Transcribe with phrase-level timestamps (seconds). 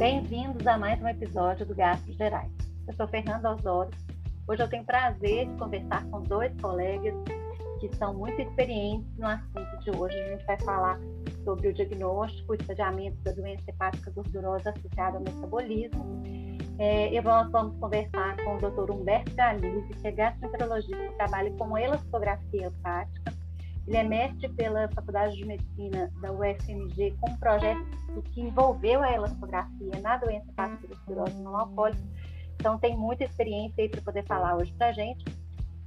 [0.00, 2.50] Bem-vindos a mais um episódio do Gastros Gerais.
[2.88, 3.92] Eu sou Fernanda Osório.
[4.48, 7.14] Hoje eu tenho prazer de conversar com dois colegas
[7.78, 10.18] que são muito experientes no assunto de hoje.
[10.18, 10.98] A gente vai falar
[11.44, 16.22] sobre o diagnóstico e estadiamento da doença hepática gordurosa associada ao metabolismo.
[16.78, 18.90] É, e vamos conversar com o Dr.
[18.92, 23.39] Humberto Galizzi, que é gastroenterologista e trabalha com elastografia hepática.
[23.86, 27.84] Ele é mestre pela Faculdade de Medicina da UFMG com um projeto
[28.32, 32.02] que envolveu a elastografia na doença hepática gordurosa não alcoólica.
[32.54, 35.24] Então, tem muita experiência aí para poder falar hoje para a gente.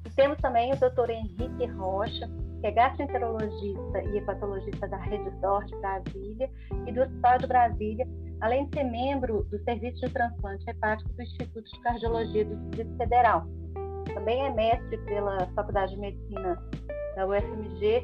[0.05, 1.11] E temos também o Dr.
[1.11, 6.49] Henrique Rocha, que é gastroenterologista e hepatologista da Rede Norte Brasília
[6.87, 8.07] e do Hospital de Brasília,
[8.41, 12.97] além de ser membro do Serviço de Transplante Hepático do Instituto de Cardiologia do Distrito
[12.97, 13.45] Federal.
[14.13, 16.61] Também é mestre pela Faculdade de Medicina
[17.15, 18.03] da UFMG.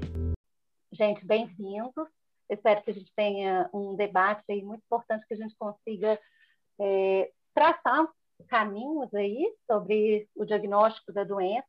[0.91, 2.07] Gente, bem-vindos.
[2.49, 6.19] Espero que a gente tenha um debate aí muito importante, que a gente consiga
[6.79, 8.07] é, traçar
[8.47, 11.67] caminhos aí sobre o diagnóstico da doença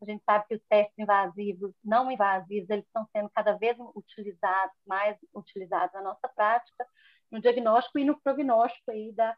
[0.00, 4.76] a gente sabe que os testes invasivos, não invasivos, eles estão sendo cada vez utilizados,
[4.86, 6.86] mais utilizados na nossa prática,
[7.30, 9.36] no diagnóstico e no prognóstico aí da,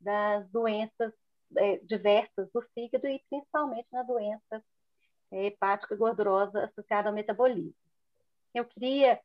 [0.00, 1.12] das doenças
[1.56, 4.64] é, diversas do fígado e principalmente na doença
[5.30, 7.74] hepática gordurosa associada ao metabolismo.
[8.54, 9.20] Eu queria,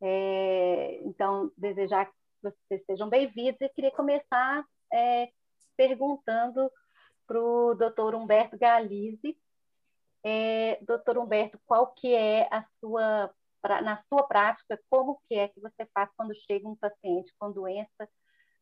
[0.00, 5.30] é, então, desejar que vocês sejam bem-vindos e queria começar é,
[5.76, 6.70] perguntando
[7.26, 9.36] para o doutor Humberto Galizzi,
[10.22, 13.30] é, doutor Humberto, qual que é a sua,
[13.82, 18.08] na sua prática, como que é que você faz quando chega um paciente com doença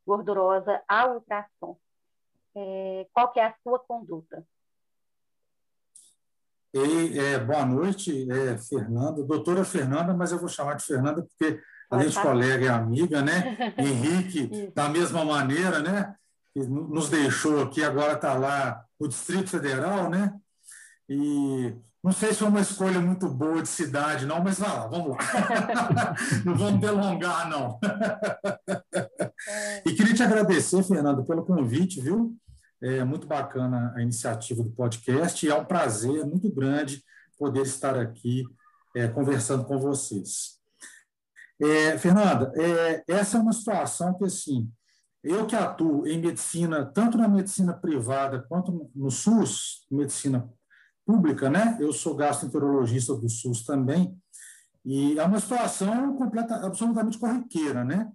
[0.06, 1.76] gordurosa ao ultrassom?
[2.54, 4.46] É, qual que é a sua conduta?
[6.72, 11.58] Ei, é, boa noite, é, Fernanda, doutora Fernanda, mas eu vou chamar de Fernanda porque
[11.90, 13.56] a gente colega e amiga, né?
[13.78, 16.14] Henrique, da mesma maneira, né?
[16.52, 20.34] Que nos deixou aqui, agora está lá no Distrito Federal, né?
[21.08, 24.86] E não sei se foi uma escolha muito boa de cidade, não, mas vai lá,
[24.86, 25.16] vamos lá.
[26.44, 27.80] não vamos delongar, não.
[29.86, 32.36] e queria te agradecer, Fernando, pelo convite, viu?
[32.80, 37.02] É muito bacana a iniciativa do podcast e é um prazer muito grande
[37.36, 38.44] poder estar aqui
[38.94, 40.58] é, conversando com vocês.
[41.60, 44.70] É, Fernanda, é, essa é uma situação que, assim,
[45.22, 50.48] eu que atuo em medicina, tanto na medicina privada quanto no SUS, medicina
[51.04, 51.76] pública, né?
[51.80, 54.16] Eu sou gastroenterologista do SUS também,
[54.84, 58.10] e é uma situação completa, absolutamente corriqueira, né?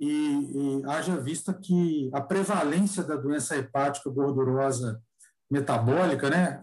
[0.00, 5.00] E, e haja vista que a prevalência da doença hepática gordurosa
[5.50, 6.60] metabólica, né?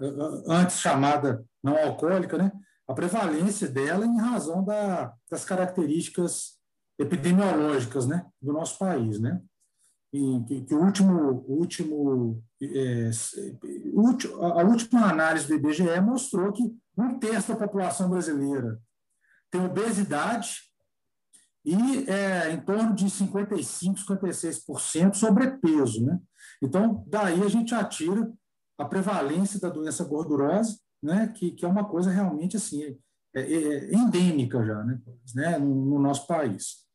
[0.47, 2.51] Antes chamada não alcoólica, né?
[2.87, 6.57] A prevalência dela em razão da, das características
[6.97, 8.25] epidemiológicas, né?
[8.41, 9.39] Do nosso país, né?
[10.11, 13.11] que, que o último, último, é,
[14.39, 16.63] a última análise do IBGE mostrou que
[16.97, 18.79] um terço da população brasileira
[19.51, 20.66] tem obesidade
[21.67, 26.05] e é, em torno de 55%, 56% sobrepeso.
[26.05, 26.17] Né?
[26.63, 28.31] Então, daí a gente atira
[28.77, 31.27] a prevalência da doença gordurosa, né?
[31.35, 32.97] que, que é uma coisa realmente assim,
[33.35, 34.97] é, é, é endêmica já né?
[35.35, 35.57] né?
[35.57, 36.87] no, no nosso país.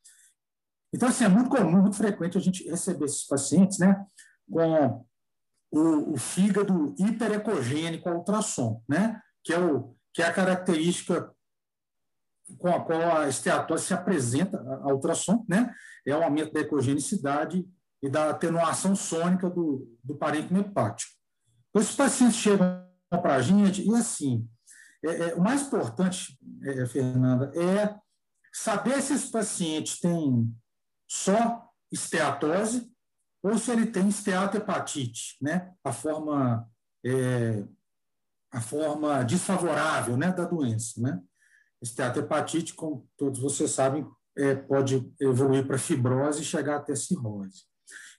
[0.90, 4.06] Então, assim, é muito comum, muito frequente a gente receber esses pacientes né,
[4.50, 5.04] com
[5.70, 11.30] o, o fígado hiperecogênico ao ultrassom, né, que, é o, que é a característica
[12.58, 15.74] com a qual a esteatose se apresenta ao ultrassom, né,
[16.06, 17.64] é o aumento da ecogenicidade
[18.02, 21.12] e da atenuação sônica do, do parênquima hepático.
[21.70, 24.48] Então, esses pacientes chegam para a gente e, assim,
[25.04, 27.94] é, é, o mais importante, é, Fernanda, é
[28.52, 30.54] saber se esse paciente tem
[31.08, 32.90] só esteatose
[33.42, 35.72] ou se ele tem esteatohepatite, né?
[35.82, 36.68] A forma
[37.04, 37.64] é,
[38.52, 41.20] a forma desfavorável, né, da doença, né?
[41.82, 44.06] Esteatohepatite, como todos vocês sabem,
[44.36, 47.64] é, pode evoluir para fibrose e chegar até cirrose.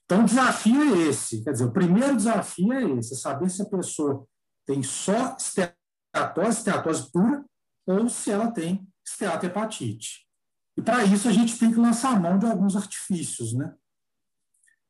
[0.04, 1.42] Então, o desafio é esse.
[1.42, 4.26] Quer dizer, o primeiro desafio é esse: é saber se a pessoa
[4.66, 7.44] tem só esteatose, esteatose pura,
[7.86, 10.24] ou se ela tem esteatohepatite.
[10.76, 13.52] E para isso a gente tem que lançar mão de alguns artifícios.
[13.52, 13.74] Né?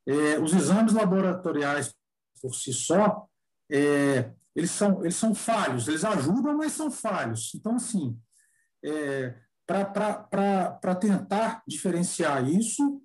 [0.06, 1.94] É, os exames laboratoriais
[2.40, 3.26] por si só,
[3.70, 7.52] é, eles, são, eles são falhos, eles ajudam, mas são falhos.
[7.54, 8.18] Então, assim,
[8.84, 9.34] é,
[9.66, 13.00] para tentar diferenciar isso,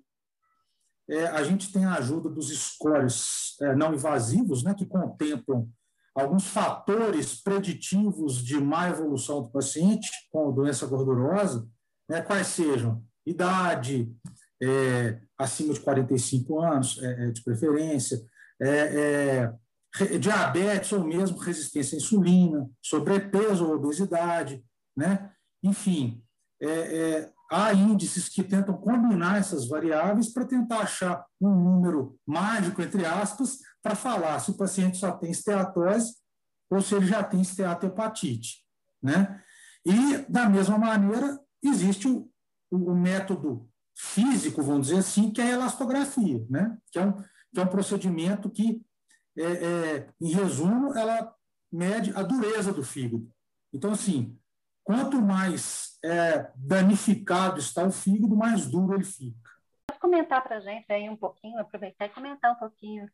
[1.08, 5.68] é, a gente tem a ajuda dos scores é, não invasivos, né, que contemplam
[6.14, 11.66] alguns fatores preditivos de má evolução do paciente com doença gordurosa,
[12.08, 14.12] né, quais sejam idade,
[14.62, 18.22] é, acima de 45 anos, é, é, de preferência,
[18.60, 19.52] é,
[20.20, 24.62] diabetes ou mesmo resistência à insulina, sobrepeso ou obesidade,
[24.96, 25.32] né?
[25.62, 26.22] Enfim,
[26.62, 33.04] é, há índices que tentam combinar essas variáveis para tentar achar um número mágico, entre
[33.04, 36.14] aspas, para falar se o paciente só tem esteatose
[36.70, 38.64] ou se ele já tem esteatohepatite.
[39.02, 39.42] Né?
[39.84, 42.30] E, da mesma maneira, existe o,
[42.70, 46.78] o, método físico, vamos dizer assim, que é a elastografia, né?
[46.92, 48.80] que, é um, que é um procedimento que,
[49.36, 51.34] é, é, em resumo, ela
[51.72, 53.28] mede a dureza do fígado.
[53.72, 54.38] Então, assim,
[54.90, 59.50] quanto mais é, danificado está o fígado, mais duro ele fica.
[59.86, 63.08] Pode comentar para a gente aí um pouquinho, aproveitar e comentar um pouquinho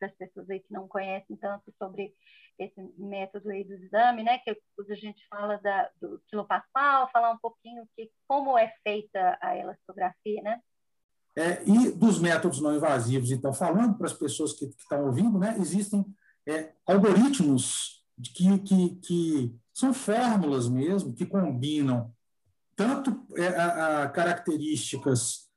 [0.00, 2.12] para as pessoas aí que não conhecem tanto sobre
[2.58, 4.38] esse método aí do exame, né?
[4.38, 9.56] Que a gente fala da, do quilopascal, falar um pouquinho que como é feita a
[9.56, 10.60] elastografia, né?
[11.36, 15.38] É, e dos métodos não invasivos, então, falando para as pessoas que, que estão ouvindo,
[15.38, 16.04] né, existem
[16.46, 18.04] é, algoritmos
[18.34, 22.12] que, que, que são fórmulas mesmo que combinam
[22.76, 25.50] tanto é, a, a características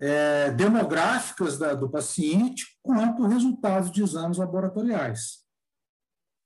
[0.00, 5.42] é, demográficas da, do paciente quanto resultados de exames laboratoriais.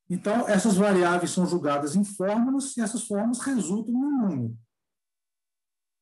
[0.09, 4.59] Então, essas variáveis são julgadas em fórmulas e essas fórmulas resultam em um número.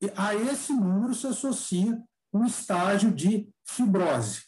[0.03, 4.43] E a esse número se associa um estágio de fibrose.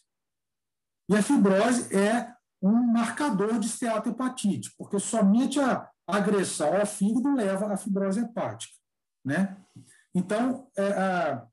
[1.09, 7.73] E a fibrose é um marcador de esteatohepatite, porque somente a agressão ao fígado leva
[7.73, 8.73] à fibrose hepática.
[9.25, 9.57] Né?
[10.15, 11.47] Então, é, a,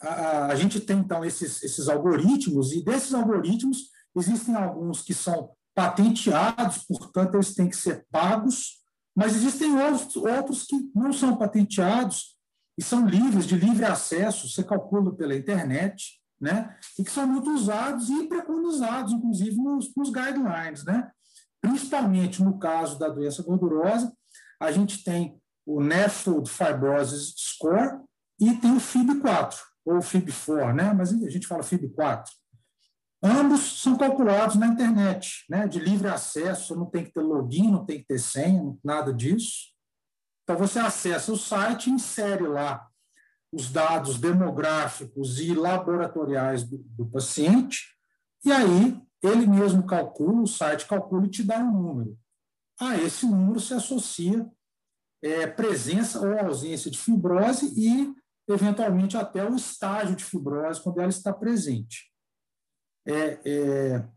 [0.00, 5.50] a, a, gente tem então esses, esses algoritmos, e desses algoritmos existem alguns que são
[5.74, 8.84] patenteados, portanto, eles têm que ser pagos,
[9.14, 12.36] mas existem outros, outros que não são patenteados
[12.78, 16.76] e são livres, de livre acesso, você calcula pela internet, né?
[16.98, 20.84] e que são muito usados e preconizados, inclusive, nos, nos guidelines.
[20.84, 21.10] Né?
[21.64, 24.12] Principalmente no caso da doença gordurosa,
[24.60, 28.02] a gente tem o Nefrold Fibrosis Score
[28.38, 30.92] e tem o FIB4, ou FIB4, né?
[30.92, 32.26] mas a gente fala FIB4.
[33.22, 37.86] Ambos são calculados na internet, né, de livre acesso, não tem que ter login, não
[37.86, 39.72] tem que ter senha, nada disso.
[40.42, 42.86] Então, você acessa o site insere lá
[43.50, 47.86] os dados demográficos e laboratoriais do, do paciente,
[48.44, 52.18] e aí ele mesmo calcula, o site calcula e te dá um número.
[52.78, 54.46] A esse número se associa
[55.22, 58.14] é, presença ou ausência de fibrose e,
[58.46, 62.12] eventualmente, até o estágio de fibrose quando ela está presente.
[63.06, 64.08] É, é,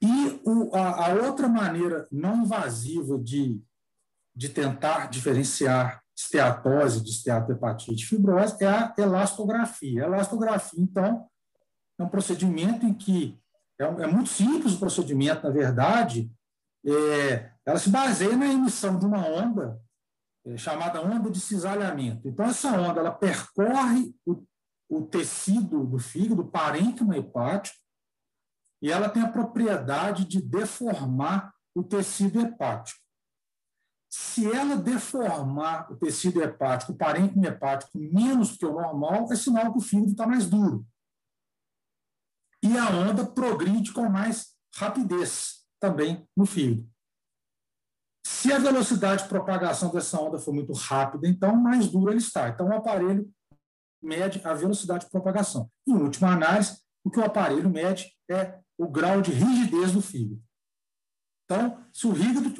[0.00, 3.60] e o, a, a, outra maneira não invasiva de,
[4.34, 10.04] de tentar diferenciar esteatose de esteatohepatite fibrose é a elastografia.
[10.04, 11.28] A elastografia, então,
[11.98, 13.41] é um procedimento em que
[13.82, 16.30] é, é muito simples o procedimento, na verdade,
[16.86, 19.80] é, ela se baseia na emissão de uma onda
[20.44, 22.28] é, chamada onda de cisalhamento.
[22.28, 24.44] Então, essa onda ela percorre o,
[24.88, 27.76] o tecido do fígado, parênquima hepático,
[28.82, 33.00] e ela tem a propriedade de deformar o tecido hepático.
[34.10, 39.72] Se ela deformar o tecido hepático, o parênquima hepático, menos que o normal, é sinal
[39.72, 40.84] que o fígado está mais duro.
[42.72, 46.88] E a onda progride com mais rapidez também no fígado.
[48.24, 52.48] Se a velocidade de propagação dessa onda for muito rápida, então mais duro ele está.
[52.48, 53.30] Então o aparelho
[54.02, 55.70] mede a velocidade de propagação.
[55.86, 60.42] Em última análise, o que o aparelho mede é o grau de rigidez do fígado.
[61.44, 62.54] Então, se o fígado,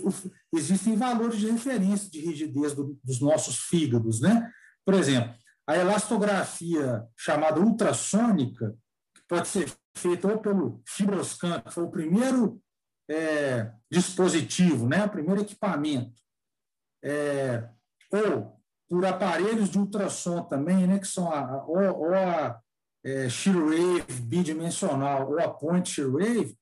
[0.52, 4.52] existem valores de referência de rigidez do, dos nossos fígados, né?
[4.85, 5.35] Por exemplo,
[5.66, 8.76] a elastografia chamada ultrassônica,
[9.14, 12.61] que pode ser feita ou pelo Fibroscan, que foi o primeiro
[13.09, 15.05] é, dispositivo, né?
[15.05, 16.21] o primeiro equipamento,
[17.05, 17.69] é,
[18.11, 20.99] ou por aparelhos de ultrassom também, né?
[20.99, 22.61] que são a, ou, ou a
[23.05, 26.57] é, wave bidimensional ou a point wave,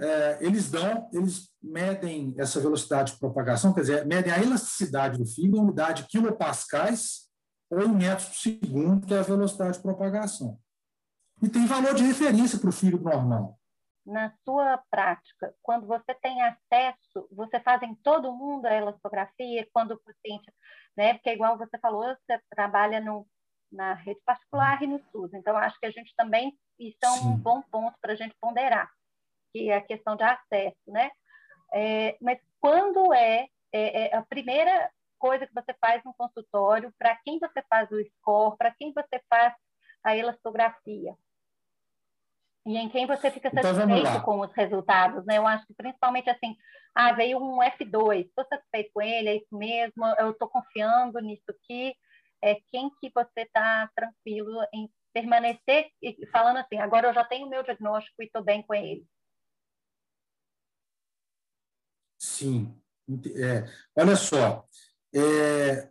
[0.00, 5.26] é, eles dão, eles medem essa velocidade de propagação, quer dizer, medem a elasticidade do
[5.26, 7.28] fio em unidade de quilopascais
[7.68, 10.58] ou em metros por segundo, que é a velocidade de propagação.
[11.42, 13.58] E tem valor de referência para o fio normal.
[14.04, 19.92] Na sua prática, quando você tem acesso, você faz em todo mundo a elastografia, quando
[19.92, 20.52] o paciente,
[20.96, 23.26] né, porque igual você falou, você trabalha no
[23.70, 25.32] na rede particular e no SUS.
[25.32, 27.36] Então, acho que a gente também, isso é um Sim.
[27.36, 28.90] bom ponto para a gente ponderar,
[29.52, 31.10] que é a questão de acesso, né?
[31.72, 37.14] É, mas quando é, é, é, a primeira coisa que você faz no consultório, para
[37.16, 39.54] quem você faz o score, para quem você faz
[40.02, 41.14] a elastografia.
[42.66, 45.38] E em quem você fica então, satisfeito então, com os resultados, né?
[45.38, 46.56] Eu acho que principalmente assim,
[46.94, 51.44] ah, veio um F2, estou satisfeito com ele, é isso mesmo, eu estou confiando nisso
[51.48, 51.94] aqui.
[52.42, 55.90] É quem que você está tranquilo em permanecer
[56.30, 59.06] falando assim, agora eu já tenho o meu diagnóstico e estou bem com ele.
[62.18, 62.80] Sim.
[63.34, 63.64] É,
[63.96, 64.64] olha só,
[65.14, 65.90] é,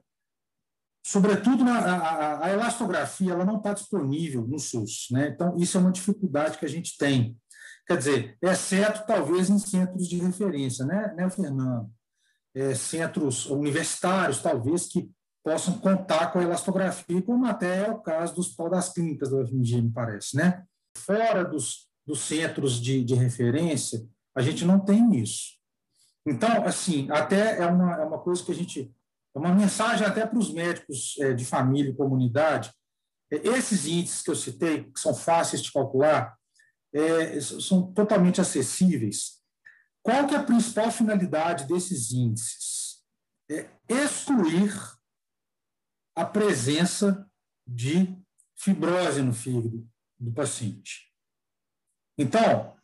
[1.09, 5.29] sobretudo na, a, a, elastografia ela não está disponível no SUS, né?
[5.29, 7.35] Então isso é uma dificuldade que a gente tem.
[7.87, 11.89] Quer dizer, exceto talvez em centros de referência, né, né Fernando?
[12.53, 15.09] É, centros universitários, talvez, que
[15.43, 19.37] possam contar com a elastografia, como até é o caso dos pau das clínicas da
[19.37, 20.63] UFMG, me parece, né?
[20.95, 25.57] Fora dos, dos centros de, de referência, a gente não tem isso.
[26.23, 28.93] Então, assim, até é uma, é uma coisa que a gente.
[29.35, 32.71] É uma mensagem até para os médicos é, de família e comunidade.
[33.31, 36.37] É, esses índices que eu citei, que são fáceis de calcular,
[36.93, 39.39] é, são totalmente acessíveis.
[40.01, 43.03] Qual que é a principal finalidade desses índices?
[43.49, 44.73] É excluir
[46.15, 47.29] a presença
[47.67, 48.17] de
[48.55, 51.13] fibrose no fígado do paciente.
[52.17, 52.75] Então,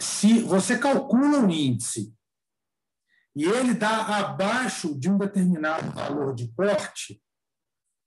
[0.00, 2.14] se você calcula um índice
[3.36, 7.20] e ele dá abaixo de um determinado valor de corte,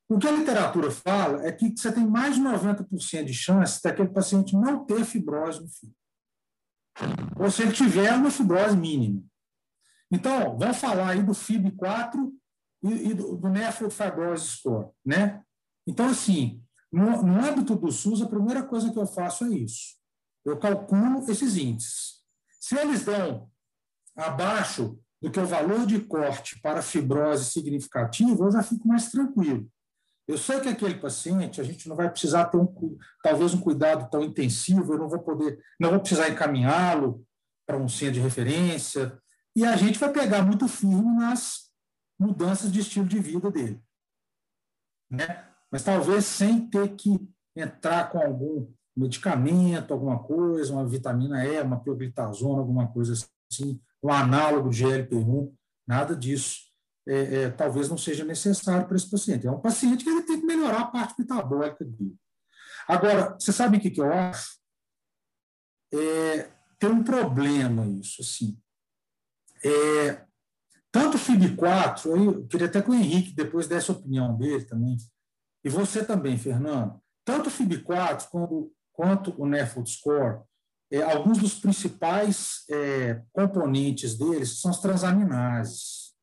[0.10, 4.07] o que a literatura fala é que você tem mais de 90% de chance daquele
[4.07, 5.98] paciente não ter fibrose no fígado.
[7.38, 9.22] Ou se ele tiver uma fibrose mínima.
[10.10, 12.31] Então, vamos falar aí do FIB4
[12.84, 15.43] e, do, do Nephro Fibrosis Score, né?
[15.86, 19.98] Então, assim, no, no âmbito do SUS, a primeira coisa que eu faço é isso.
[20.46, 22.22] Eu calculo esses índices.
[22.62, 23.51] Se eles dão
[24.15, 29.69] abaixo do que o valor de corte para fibrose significativa, eu já fico mais tranquilo.
[30.27, 34.09] Eu sei que aquele paciente, a gente não vai precisar ter um, talvez um cuidado
[34.09, 37.25] tão intensivo, eu não vou poder, não vou precisar encaminhá-lo
[37.65, 39.17] para um centro de referência,
[39.55, 41.71] e a gente vai pegar muito firme nas
[42.19, 43.81] mudanças de estilo de vida dele.
[45.09, 45.45] Né?
[45.71, 47.17] Mas talvez sem ter que
[47.55, 54.13] entrar com algum medicamento, alguma coisa, uma vitamina E, uma pioglitazona, alguma coisa assim, um
[54.13, 55.53] análogo de GLP-1,
[55.87, 56.67] nada disso.
[57.07, 59.47] É, é, talvez não seja necessário para esse paciente.
[59.47, 62.15] É um paciente que ele tem que melhorar a parte metabólica dele.
[62.87, 64.57] Agora, você sabe o que, que eu acho?
[65.93, 68.59] É, tem um problema isso, assim.
[69.63, 70.25] É,
[70.91, 74.97] tanto o FIB4, eu queria até que o Henrique depois desse a opinião dele também,
[75.63, 80.41] e você também, Fernando, tanto o FIB4 quanto, quanto o NEFOD Score,
[80.91, 86.15] é, alguns dos principais é, componentes deles são as transaminases.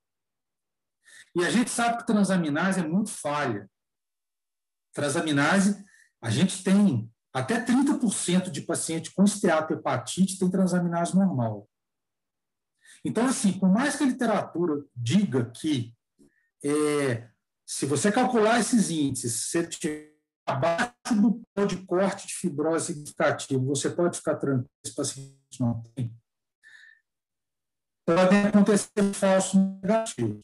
[1.37, 3.68] E a gente sabe que transaminase é muito falha.
[4.92, 5.85] Transaminase,
[6.23, 11.68] a gente tem até 30% de paciente com esteatohepatite tem transaminase normal.
[13.04, 15.92] Então, assim, por mais que a literatura diga que
[16.64, 17.28] é,
[17.66, 20.13] se você calcular esses índices, se tiver
[20.46, 25.82] abaixo do ponto de corte de fibrose significativo, você pode ficar tranquilo, esse paciente não
[25.94, 26.14] tem.
[28.06, 30.40] Podem acontecer falsos negativos.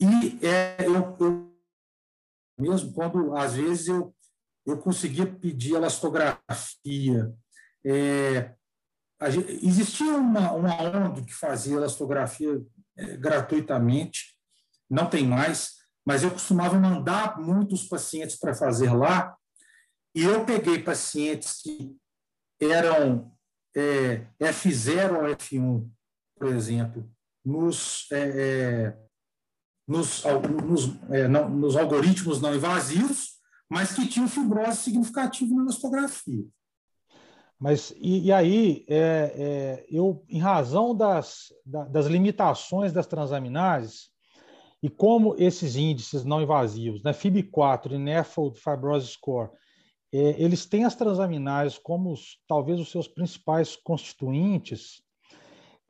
[0.00, 1.56] E é, eu, eu,
[2.58, 4.14] mesmo quando, às vezes, eu,
[4.66, 7.32] eu conseguia pedir elastografia.
[7.84, 8.54] É,
[9.30, 12.60] gente, existia uma, uma ONG que fazia elastografia
[12.96, 14.36] é, gratuitamente,
[14.88, 19.36] não tem mais, mas eu costumava mandar muitos pacientes para fazer lá,
[20.14, 21.96] e eu peguei pacientes que
[22.60, 23.32] eram
[23.74, 25.88] é, F0 ou F1,
[26.36, 27.10] por exemplo,
[27.44, 28.98] nos, é, é
[29.86, 30.22] nos,
[30.64, 36.44] nos, é, não, nos, algoritmos não invasivos, mas que tinham fibrose significativa na elastografia.
[37.58, 44.11] Mas e, e aí, é, é, eu, em razão das, das limitações das transaminases,
[44.82, 49.50] e como esses índices não invasivos, né, FIB4 e Nephroid Fibrosis Score,
[50.12, 55.02] é, eles têm as transaminases como os, talvez os seus principais constituintes,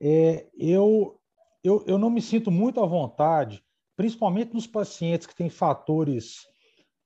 [0.00, 1.18] é, eu,
[1.64, 3.64] eu, eu não me sinto muito à vontade,
[3.96, 6.46] principalmente nos pacientes que têm fatores,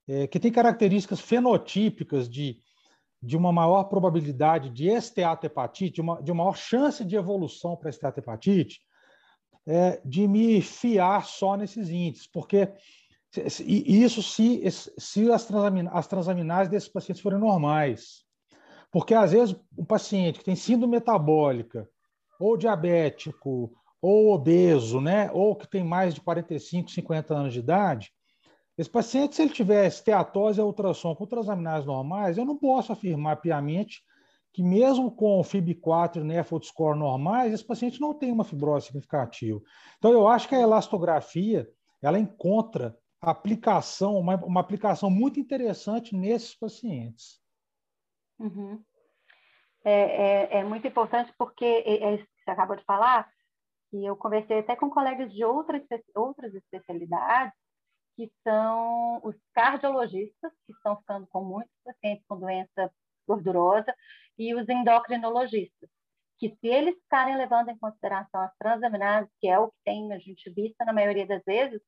[0.09, 2.59] é, que têm características fenotípicas de,
[3.23, 7.91] de uma maior probabilidade de esteatohepatite, de uma, de uma maior chance de evolução para
[7.91, 8.81] esteatohepatite,
[9.67, 12.73] é, de me fiar só nesses índices, porque
[13.67, 18.25] e isso se, se as, transamin, as transaminases desses pacientes forem normais.
[18.91, 21.87] Porque, às vezes, um paciente que tem síndrome metabólica,
[22.41, 28.11] ou diabético, ou obeso, né, ou que tem mais de 45, 50 anos de idade,
[28.79, 33.41] Esse paciente, se ele tiver esteatose ou ultrassom com transaminases normais, eu não posso afirmar
[33.41, 34.03] piamente
[34.57, 39.61] que mesmo com FIB4 e NEFOD score normais, esse paciente não tem uma fibrose significativa.
[39.99, 41.69] Então, eu acho que a elastografia,
[42.01, 47.39] ela encontra aplicação, uma, uma aplicação muito interessante nesses pacientes.
[48.39, 48.83] Uhum.
[49.85, 53.31] É, é, é, muito importante porque é, é, você acabou de falar,
[53.91, 55.83] que eu conversei até com colegas de outras,
[56.15, 57.53] outras especialidades,
[58.17, 62.91] que são os cardiologistas, que estão ficando com muitos pacientes com doença
[63.29, 63.95] gordurosa,
[64.39, 65.89] e os endocrinologistas,
[66.39, 70.19] que se eles ficarem levando em consideração as transaminases, que é o que tem a
[70.19, 71.81] gente vista na maioria das vezes,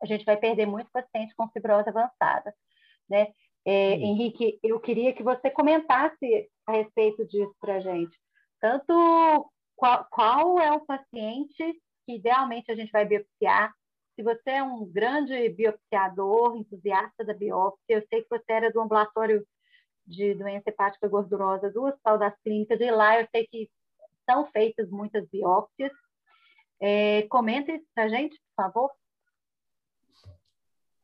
[0.00, 2.54] a gente vai perder muito paciente com fibrose avançada,
[3.08, 3.28] né?
[3.64, 8.16] É, Henrique, eu queria que você comentasse a respeito disso para a gente.
[8.60, 13.74] Tanto qual, qual é o paciente que idealmente a gente vai biopsiar,
[14.18, 18.80] se você é um grande biopsiador, entusiasta da biópsia, eu sei que você era do
[18.80, 19.46] ambulatório
[20.08, 23.70] de doença hepática gordurosa do Hospital das Clínicas, e lá eu sei que
[24.28, 25.92] são feitas muitas biópsias.
[26.80, 28.90] É, comenta isso para a gente, por favor.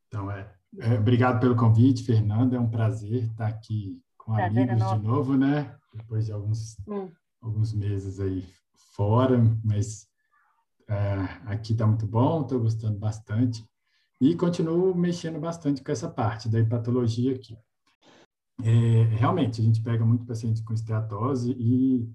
[0.09, 2.57] Então, é, é, obrigado pelo convite, Fernanda.
[2.57, 5.77] É um prazer estar aqui com prazer amigos de novo, né?
[5.93, 7.11] Depois de alguns, hum.
[7.43, 8.47] alguns meses aí
[8.95, 10.09] fora, mas
[10.89, 11.15] é,
[11.47, 13.65] aqui está muito bom, estou gostando bastante.
[14.21, 17.59] E continuo mexendo bastante com essa parte da hepatologia aqui.
[18.63, 22.09] É, realmente, a gente pega muito paciente com esteatose e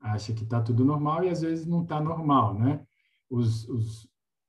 [0.00, 2.84] acha que está tudo normal e às vezes não está normal, né?
[3.30, 4.08] Os, os,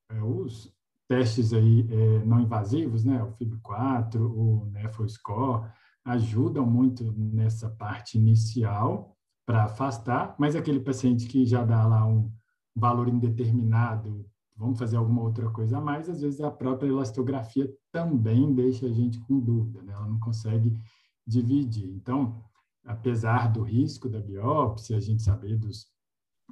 [0.10, 0.74] é, os
[1.08, 3.22] testes aí é, não invasivos, né?
[3.24, 5.70] O FIB4, o NEFO-SCORE,
[6.06, 9.16] ajudam muito nessa parte inicial
[9.46, 12.32] para afastar, mas aquele paciente que já dá lá um
[12.76, 14.26] valor indeterminado,
[14.56, 18.92] vamos fazer alguma outra coisa a mais, às vezes a própria elastografia também deixa a
[18.92, 19.94] gente com dúvida, né?
[19.94, 20.80] Ela não consegue
[21.28, 21.90] dividir.
[21.90, 22.44] Então,
[22.86, 25.88] apesar do risco da biópsia, a gente saber dos,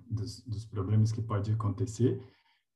[0.10, 2.22] dos, dos problemas que pode acontecer,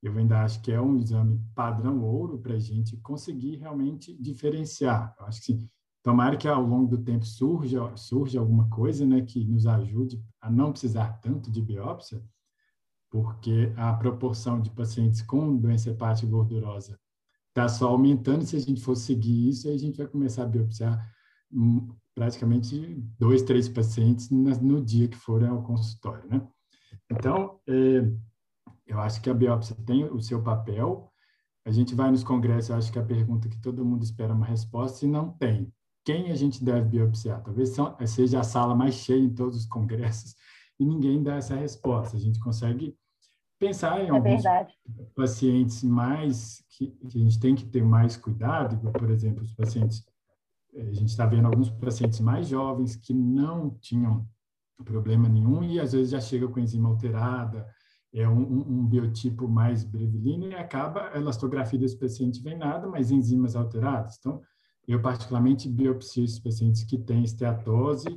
[0.01, 5.13] eu ainda acho que é um exame padrão ouro para a gente conseguir realmente diferenciar.
[5.19, 5.69] Eu acho que sim.
[6.01, 10.49] Tomara que ao longo do tempo surja, surja alguma coisa né, que nos ajude a
[10.49, 12.23] não precisar tanto de biópsia,
[13.11, 16.97] porque a proporção de pacientes com doença hepática gordurosa
[17.49, 18.45] está só aumentando.
[18.45, 21.05] Se a gente for seguir isso, a gente vai começar a biopsiar
[22.15, 26.45] praticamente dois, três pacientes no dia que forem ao consultório, né?
[27.11, 28.11] Então, é,
[28.85, 31.11] eu acho que a biópsia tem o seu papel.
[31.65, 34.45] A gente vai nos congressos, eu acho que a pergunta que todo mundo espera uma
[34.45, 35.71] resposta, e não tem.
[36.03, 37.43] Quem a gente deve biopsiar?
[37.43, 37.75] Talvez
[38.07, 40.35] seja a sala mais cheia em todos os congressos,
[40.79, 42.17] e ninguém dá essa resposta.
[42.17, 42.95] A gente consegue
[43.59, 44.73] pensar em é alguns verdade.
[45.15, 50.03] pacientes mais que, que, a gente tem que ter mais cuidado, por exemplo, os pacientes
[50.75, 54.27] a gente está vendo alguns pacientes mais jovens que não tinham
[54.83, 57.67] problema nenhum e às vezes já chega com enzima alterada,
[58.13, 63.11] é um, um, biotipo mais brevilíneo e acaba a elastografia desse paciente vem nada, mas
[63.11, 64.17] enzimas alteradas.
[64.19, 64.41] Então,
[64.87, 68.07] eu particularmente biopsio esses pacientes que têm esteatose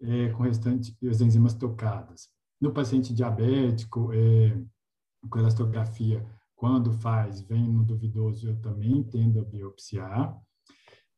[0.00, 2.28] é, com restante as enzimas tocadas.
[2.60, 4.56] No paciente diabético, é,
[5.28, 10.40] com elastografia, quando faz, vem no duvidoso, eu também tendo a biopsiar.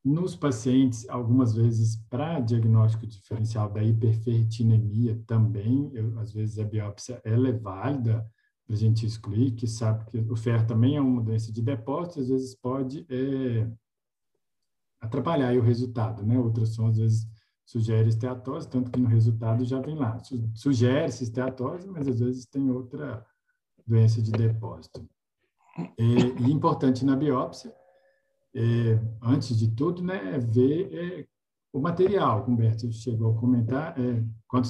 [0.05, 7.21] Nos pacientes, algumas vezes, para diagnóstico diferencial da hiperferritinemia também, eu, às vezes a biópsia
[7.25, 8.27] ela é válida
[8.67, 12.21] para a gente excluir, que sabe que o ferro também é uma doença de depósito,
[12.21, 13.71] às vezes pode é,
[15.01, 16.37] atrapalhar o resultado, né?
[16.37, 17.27] O ultrassom, às vezes,
[17.65, 20.19] sugere esteatose, tanto que no resultado já vem lá.
[20.55, 23.25] Sugere-se esteatose, mas às vezes tem outra
[23.87, 25.09] doença de depósito.
[25.99, 27.73] E, e importante na biópsia,
[28.55, 31.27] é, antes de tudo, né, é ver é,
[31.73, 34.23] o material, como Humberto chegou a comentar, é,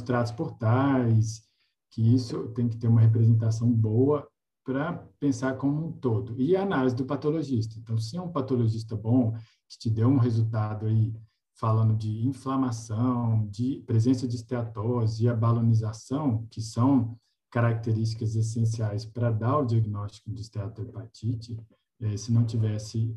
[0.05, 1.43] tratos portais,
[1.91, 4.27] que isso tem que ter uma representação boa
[4.65, 6.41] para pensar como um todo.
[6.41, 7.77] E a análise do patologista.
[7.79, 9.33] Então, se é um patologista bom,
[9.69, 11.13] que te deu um resultado aí
[11.55, 17.19] falando de inflamação, de presença de esteatose e a balonização, que são
[17.51, 21.59] características essenciais para dar o diagnóstico de esteatohepatite,
[22.01, 23.15] eh, se não tivesse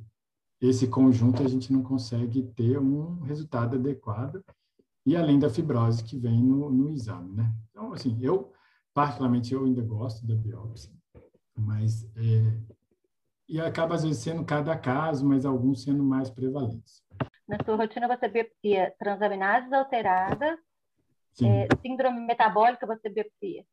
[0.61, 4.43] esse conjunto, a gente não consegue ter um resultado adequado,
[5.05, 7.53] e além da fibrose que vem no, no exame, né?
[7.69, 8.51] Então, assim, eu,
[8.93, 10.91] particularmente, eu ainda gosto da biópsia,
[11.55, 12.03] mas...
[12.15, 12.75] É,
[13.47, 17.03] e acaba, às vezes, sendo cada caso, mas alguns sendo mais prevalentes.
[17.47, 20.57] Na sua rotina, você biopsia transaminases alteradas,
[21.43, 23.63] é, síndrome metabólica, você biopsia?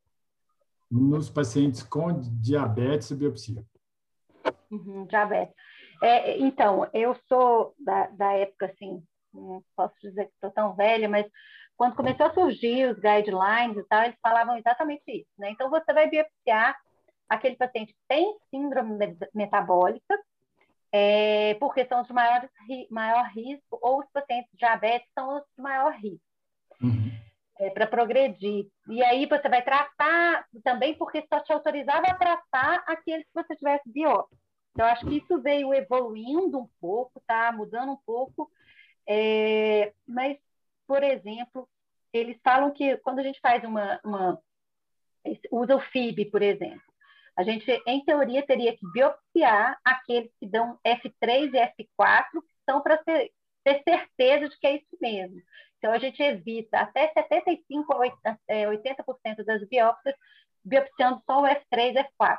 [0.91, 3.65] Nos pacientes com diabetes, biopsia.
[4.69, 5.55] Uhum, diabetes.
[6.03, 9.01] É, então, eu sou da, da época, assim,
[9.33, 11.25] não posso dizer que estou tão velha, mas
[11.77, 15.49] quando começou a surgir os guidelines e tal, eles falavam exatamente isso, né?
[15.51, 16.77] Então, você vai biopsiar
[17.29, 20.19] aquele paciente que tem síndrome metabólica,
[20.91, 22.49] é, porque são os de maior,
[22.91, 26.27] maior risco, ou os pacientes diabéticos são os de maior risco.
[26.81, 27.11] Uhum.
[27.59, 28.67] É, para progredir.
[28.89, 33.55] E aí você vai tratar também, porque só te autorizava a tratar aqueles que você
[33.55, 34.42] tivesse biópsia.
[34.73, 37.51] Então, acho que isso veio evoluindo um pouco, tá?
[37.51, 38.51] Mudando um pouco.
[39.07, 40.37] É, mas,
[40.87, 41.69] por exemplo,
[42.11, 44.39] eles falam que quando a gente faz uma, uma
[45.51, 46.81] usa o FIB, por exemplo,
[47.37, 52.81] a gente, em teoria, teria que biopsiar aqueles que dão F3 e F4, que são
[52.81, 53.31] para ter,
[53.63, 55.41] ter certeza de que é isso mesmo.
[55.77, 60.15] Então, a gente evita até 75% ou 80% das biópsias,
[60.63, 62.37] biopsiando só o F3 e F4.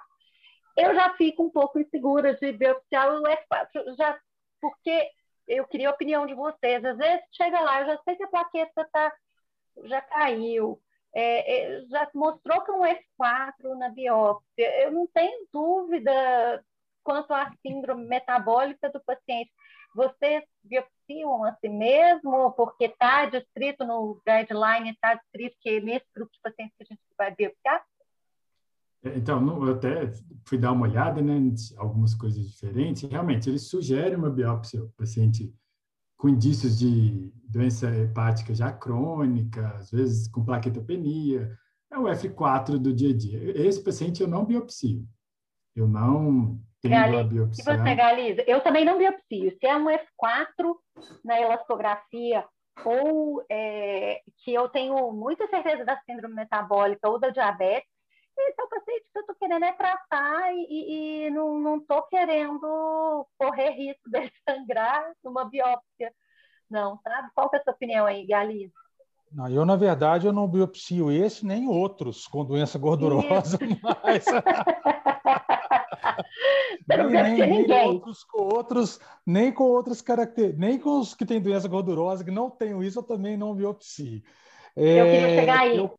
[0.77, 4.19] Eu já fico um pouco insegura de biopsiar o F4, já,
[4.61, 5.09] porque
[5.47, 6.85] eu queria a opinião de vocês.
[6.85, 9.13] Às vezes chega lá, eu já sei que a plaqueta tá,
[9.85, 10.81] já caiu,
[11.15, 14.83] é, é, já mostrou que é um F4 na biópsia.
[14.83, 16.65] Eu não tenho dúvida
[17.05, 19.53] quanto à síndrome metabólica do paciente.
[19.95, 26.07] Vocês biopsiam a si mesmo, porque está descrito no guideline, está descrito que é nesse
[26.13, 27.85] grupo de pacientes que a gente vai biopsiar?
[29.05, 30.11] Então, eu até
[30.47, 33.03] fui dar uma olhada, né, em algumas coisas diferentes.
[33.03, 35.53] Realmente, ele sugere uma biópsia o paciente
[36.17, 41.55] com indícios de doença hepática já crônica, às vezes com plaquetopenia,
[41.93, 43.61] é o F4 do dia a dia.
[43.61, 45.07] Esse paciente eu não biopsio.
[45.77, 47.63] Eu não tenho Gali, a biopsia.
[47.63, 48.43] E você, Galiza?
[48.47, 49.51] Eu também não biopsio.
[49.59, 50.75] Se é um F4
[51.25, 52.45] na elastografia
[52.85, 57.94] ou é, que eu tenho muita certeza da síndrome metabólica ou da diabetes,
[58.39, 63.27] esse é o paciente que eu estou querendo é tratar e, e não estou querendo
[63.39, 66.13] correr risco de sangrar numa biópsia,
[66.71, 67.29] não, sabe?
[67.35, 68.73] Qual que é a sua opinião aí, Galiza?
[69.33, 74.25] Não, eu, na verdade, eu não biopsio esse nem outros com doença gordurosa, mas...
[76.87, 81.41] nem, nem, nem outros com outros, nem com outras características, nem com os que têm
[81.41, 84.23] doença gordurosa, que não tenho isso, eu também não biopsio.
[84.77, 85.77] É, eu queria chegar aí.
[85.79, 85.99] Eu,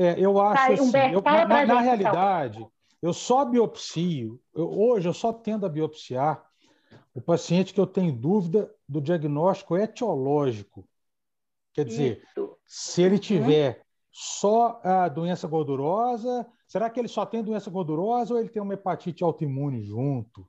[0.00, 2.66] é, eu acho tá, assim, eu, na, na realidade,
[3.02, 6.42] eu só biopsio, eu, hoje eu só tendo a biopsiar
[7.14, 10.88] o paciente que eu tenho dúvida do diagnóstico etiológico.
[11.74, 12.56] Quer dizer, Isso.
[12.64, 13.20] se ele uhum.
[13.20, 13.82] tiver uhum.
[14.10, 18.72] só a doença gordurosa, será que ele só tem doença gordurosa ou ele tem uma
[18.72, 20.48] hepatite autoimune junto?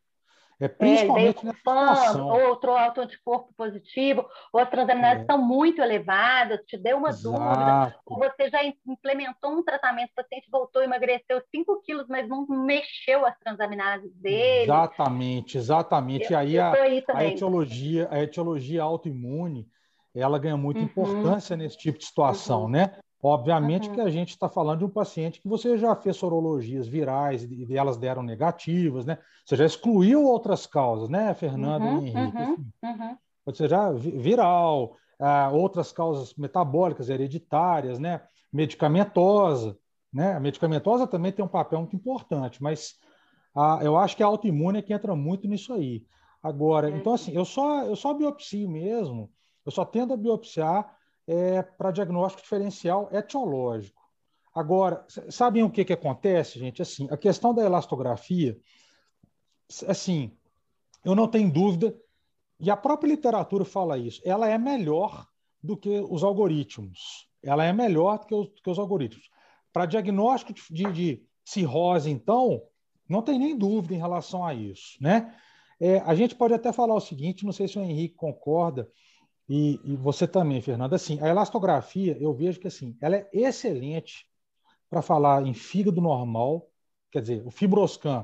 [0.62, 5.22] É, principalmente é, nessa outro autoanticorpo positivo, ou as transaminases é.
[5.22, 7.36] estão muito elevadas, te deu uma Exato.
[7.36, 12.46] dúvida, ou você já implementou um tratamento, o paciente voltou, emagreceu 5 quilos, mas não
[12.46, 14.66] mexeu as transaminases dele.
[14.66, 16.26] Exatamente, exatamente.
[16.26, 16.74] Eu, e aí, a,
[17.12, 19.68] a, etiologia, a etiologia autoimune,
[20.14, 20.86] ela ganha muita uhum.
[20.86, 22.70] importância nesse tipo de situação, uhum.
[22.70, 23.00] né?
[23.24, 23.96] Obviamente uhum.
[23.96, 27.78] que a gente está falando de um paciente que você já fez sorologias virais e
[27.78, 29.20] elas deram negativas, né?
[29.46, 32.38] Você já excluiu outras causas, né, Fernando uhum, e Henrique?
[32.84, 33.54] Uhum, uhum.
[33.54, 38.22] Ser já viral, ah, outras causas metabólicas, hereditárias, né?
[38.52, 39.78] Medicamentosa,
[40.12, 40.34] né?
[40.34, 42.96] A medicamentosa também tem um papel muito importante, mas
[43.56, 46.04] ah, eu acho que a autoimune é que entra muito nisso aí.
[46.42, 49.30] Agora, então assim, eu só eu só biopsio mesmo,
[49.64, 50.92] eu só tendo a biopsiar
[51.28, 54.02] é, para diagnóstico diferencial etiológico.
[54.54, 56.82] Agora, sabem o que, que acontece, gente?
[56.82, 58.60] Assim, a questão da elastografia,
[59.88, 60.36] assim,
[61.06, 61.98] eu não tenho dúvida,
[62.60, 65.26] e a própria literatura fala isso, ela é melhor
[65.64, 67.30] do que os algoritmos.
[67.42, 69.30] Ela é melhor do que os, que os algoritmos.
[69.72, 72.62] Para diagnóstico de, de, cirrose, então,
[73.10, 75.36] não tem nem dúvida em relação a isso, né?
[75.80, 78.88] É, a gente pode até falar o seguinte, não sei se o Henrique concorda,
[79.54, 84.26] e, e, você também, Fernanda, assim, a elastografia, eu vejo que assim, ela é excelente
[84.90, 86.72] para falar em fígado normal,
[87.12, 88.24] quer dizer, o fibroscan,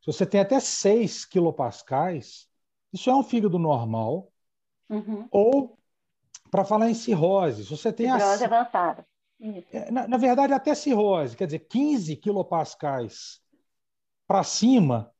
[0.00, 2.48] se você tem até 6 quilopascais,
[2.90, 4.32] isso é um fígado normal,
[4.88, 5.28] uhum.
[5.30, 5.78] ou
[6.50, 8.10] para falar em cirrose, se você tem...
[8.10, 9.06] Cirrose avançada.
[9.70, 13.42] É, na, na, verdade, até cirrose, quer dizer, 15 quilopascais
[14.26, 15.12] para cima,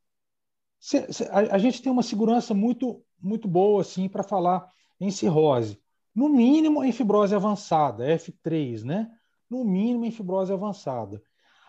[0.79, 5.11] cê, cê, a, a, gente tem uma segurança muito, muito boa assim para falar em
[5.11, 5.81] cirrose.
[6.15, 9.11] No mínimo em fibrose avançada, F3, né?
[9.49, 11.21] No mínimo em fibrose avançada.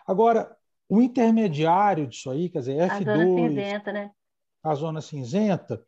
[0.05, 0.55] Agora,
[0.87, 2.91] o intermediário disso aí, quer dizer, F2.
[2.91, 4.11] A zona cinzenta, né?
[4.63, 5.85] A zona cinzenta.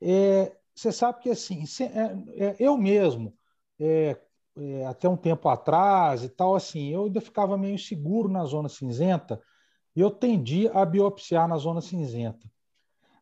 [0.00, 3.34] É, você sabe que assim, é, é, eu mesmo,
[3.78, 4.16] é,
[4.58, 8.68] é, até um tempo atrás e tal, assim, eu ainda ficava meio seguro na zona
[8.68, 9.40] cinzenta
[9.94, 12.50] e eu tendia a biopsiar na zona cinzenta.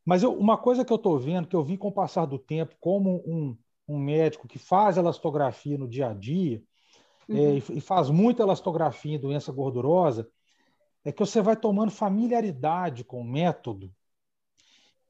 [0.05, 2.39] Mas eu, uma coisa que eu estou vendo, que eu vi com o passar do
[2.39, 3.57] tempo, como um,
[3.89, 6.63] um médico que faz elastografia no dia a dia,
[7.29, 7.57] é, uhum.
[7.57, 10.29] é, e, faz muita elastografia em doença gordurosa,
[11.05, 13.91] é que você vai tomando familiaridade com o método.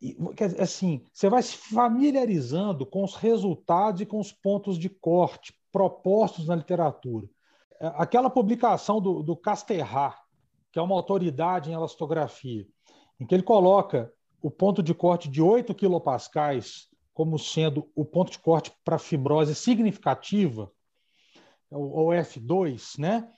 [0.00, 0.16] E,
[0.60, 6.46] assim, você vai se familiarizando com os resultados e com os pontos de corte propostos
[6.46, 7.28] na literatura.
[7.80, 10.14] É, aquela publicação do, do Casterra,
[10.70, 12.66] que é uma autoridade em elastografia,
[13.18, 18.30] em que ele coloca o ponto de corte de 8 quilopascais como sendo o ponto
[18.30, 20.70] de corte para fibrose significativa,
[21.68, 23.28] ou F2, né?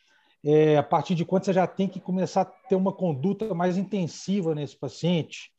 [0.44, 3.78] É, a partir de quando você já tem que começar a ter uma conduta mais
[3.78, 5.50] intensiva nesse paciente,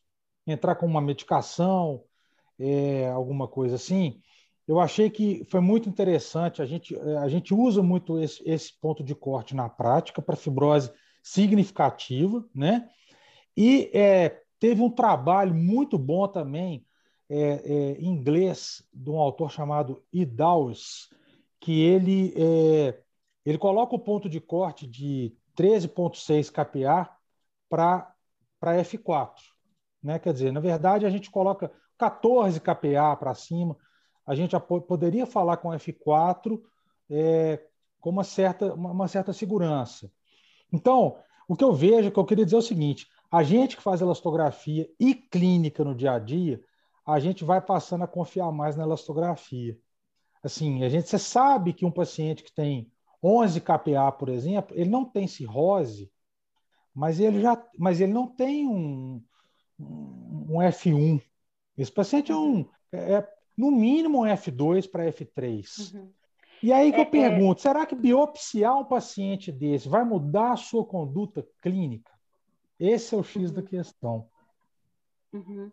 [0.45, 2.03] entrar com uma medicação,
[2.59, 4.21] é, alguma coisa assim.
[4.67, 6.61] Eu achei que foi muito interessante.
[6.61, 10.91] A gente, a gente usa muito esse, esse ponto de corte na prática para fibrose
[11.23, 12.87] significativa, né?
[13.57, 16.85] E é, Teve um trabalho muito bom também
[17.33, 21.09] é, é, inglês de um autor chamado Idaus,
[21.61, 22.99] que ele, é,
[23.45, 27.09] ele coloca o ponto de corte de 13,6 kPa
[27.69, 28.13] para
[28.61, 29.31] F4.
[30.03, 30.19] Né?
[30.19, 33.77] Quer dizer, na verdade, a gente coloca 14 kPa para cima,
[34.27, 36.61] a gente poderia falar com F4
[37.09, 37.65] é,
[38.01, 40.11] com uma certa, uma, uma certa segurança.
[40.73, 41.17] Então,
[41.47, 44.01] o que eu vejo, que eu queria dizer é o seguinte: a gente que faz
[44.01, 46.61] elastografia e clínica no dia a dia,
[47.05, 49.77] a gente vai passando a confiar mais na elastografia.
[50.43, 52.91] Assim, a gente você sabe que um paciente que tem
[53.23, 56.11] 11 kPa, por exemplo, ele não tem cirrose,
[56.93, 59.23] mas ele já, mas ele não tem um,
[59.79, 61.21] um F1.
[61.77, 65.93] Esse paciente é um é, no mínimo um F2 para F3.
[65.93, 66.11] Uhum.
[66.63, 67.09] E aí que é, eu é.
[67.09, 67.61] pergunto, é...
[67.61, 72.11] será que biopsiar um paciente desse vai mudar a sua conduta clínica?
[72.79, 74.27] Esse é o X da questão.
[75.31, 75.71] Uhum.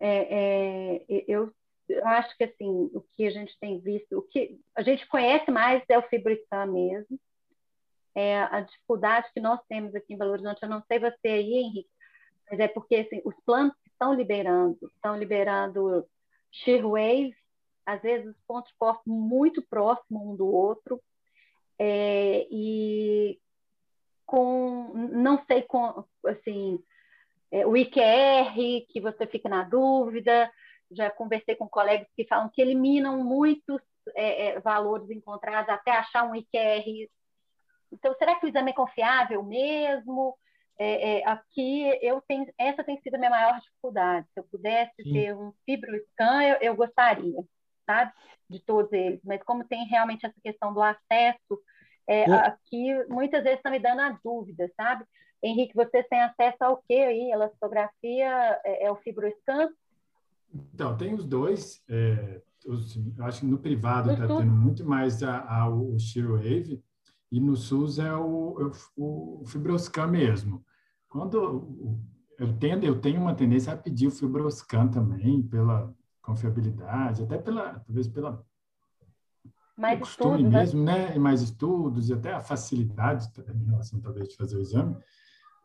[0.00, 1.52] É, é, eu
[2.04, 5.82] acho que assim o que a gente tem visto, o que a gente conhece mais
[5.88, 7.20] é o Fibricam mesmo.
[8.14, 11.54] É, a dificuldade que nós temos aqui em Belo Horizonte, eu não sei você aí,
[11.54, 11.90] Henrique,
[12.50, 16.04] mas é porque assim, os planos estão liberando, estão liberando
[16.50, 17.34] shearwave,
[17.86, 21.00] às vezes os pontos corte muito próximos um do outro,
[21.78, 23.38] é, e
[24.26, 26.82] com, não sei, com, assim,
[27.50, 28.54] é, o IQR,
[28.88, 30.50] que você fica na dúvida,
[30.90, 33.80] já conversei com colegas que falam que eliminam muitos
[34.14, 37.08] é, é valores encontrados até achar um IQR.
[37.92, 40.36] Então, será que o exame é confiável mesmo?
[40.78, 44.26] É, é, aqui, eu tenho, essa tem sido a minha maior dificuldade.
[44.32, 45.12] Se eu pudesse Sim.
[45.12, 47.44] ter um fibroscan, eu, eu gostaria,
[47.84, 48.12] sabe?
[48.48, 49.20] De todos eles.
[49.22, 51.60] Mas como tem realmente essa questão do acesso
[52.10, 52.24] é.
[52.24, 55.04] Aqui, muitas vezes, está me dando a dúvida, sabe?
[55.42, 57.30] Henrique, você tem acesso ao que aí?
[57.30, 59.70] Elastografia é, é o fibroscan?
[60.74, 61.82] Então, tem os dois.
[61.88, 66.82] É, os, eu acho que no privado está tendo muito mais a, a, o Shearwave
[67.30, 68.64] e no SUS é o, é
[68.96, 70.64] o, o Fibroscan mesmo.
[71.08, 71.98] Quando
[72.38, 77.80] eu tendo, eu tenho uma tendência a pedir o Fibroscan também pela confiabilidade, até pela
[77.80, 78.44] talvez pela
[79.76, 80.60] mais costume estudos, né?
[80.60, 81.18] mesmo, né?
[81.18, 84.96] Mais estudos e até a facilidade em relação, talvez, de fazer o exame.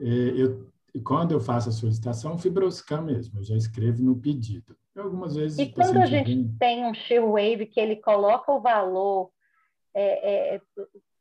[0.02, 0.70] É, eu,
[1.04, 4.76] quando eu faço a solicitação, fibroscan mesmo, eu já escrevo no pedido.
[4.98, 5.58] algumas vezes...
[5.60, 6.56] E quando a gente vem...
[6.58, 9.30] tem um shear-wave que ele coloca o valor
[9.94, 10.62] é, é,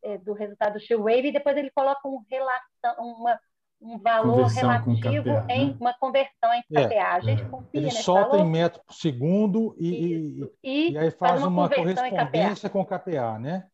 [0.02, 3.38] é, do resultado do shear-wave e depois ele coloca um relação, uma,
[3.80, 5.76] um valor conversão relativo KPA, em né?
[5.80, 6.94] uma conversão em KPA.
[6.94, 7.44] É, a gente é.
[7.46, 8.46] confia Ele solta valor.
[8.46, 13.38] em metro por segundo e, e, e, aí faz, uma, uma correspondência com o KPA,
[13.38, 13.66] né?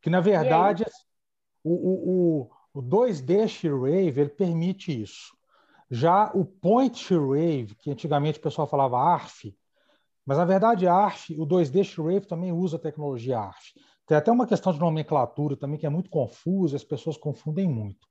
[0.00, 0.84] Que, na verdade,
[1.62, 2.10] o, o,
[2.40, 5.36] o, o 2D Shearwave ele permite isso.
[5.90, 9.56] Já o Point Shearwave, que antigamente o pessoal falava ARF,
[10.24, 13.72] mas na verdade ARF, o 2D Shearwave também usa a tecnologia ARF.
[14.06, 18.08] Tem até uma questão de nomenclatura também que é muito confusa, as pessoas confundem muito.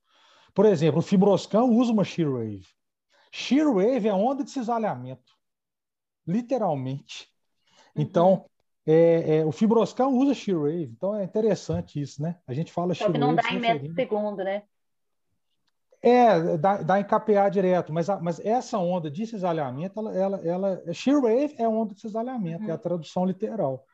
[0.54, 2.66] Por exemplo, o Fibroscan usa uma shear wave.
[3.32, 5.32] Shear wave é onda de cisalhamento,
[6.26, 7.28] literalmente.
[7.94, 8.46] Então,
[8.92, 12.36] é, é, o Fibroscan usa shear wave, então é interessante isso, né?
[12.46, 14.64] A gente fala Só que não dá em metro segundo, né?
[16.02, 20.40] É, dá, dá em KPA direto, mas, a, mas essa onda de cisalhamento, ela, ela,
[20.44, 22.70] ela, shear wave é onda de cisalhamento, uhum.
[22.70, 23.84] é a tradução literal.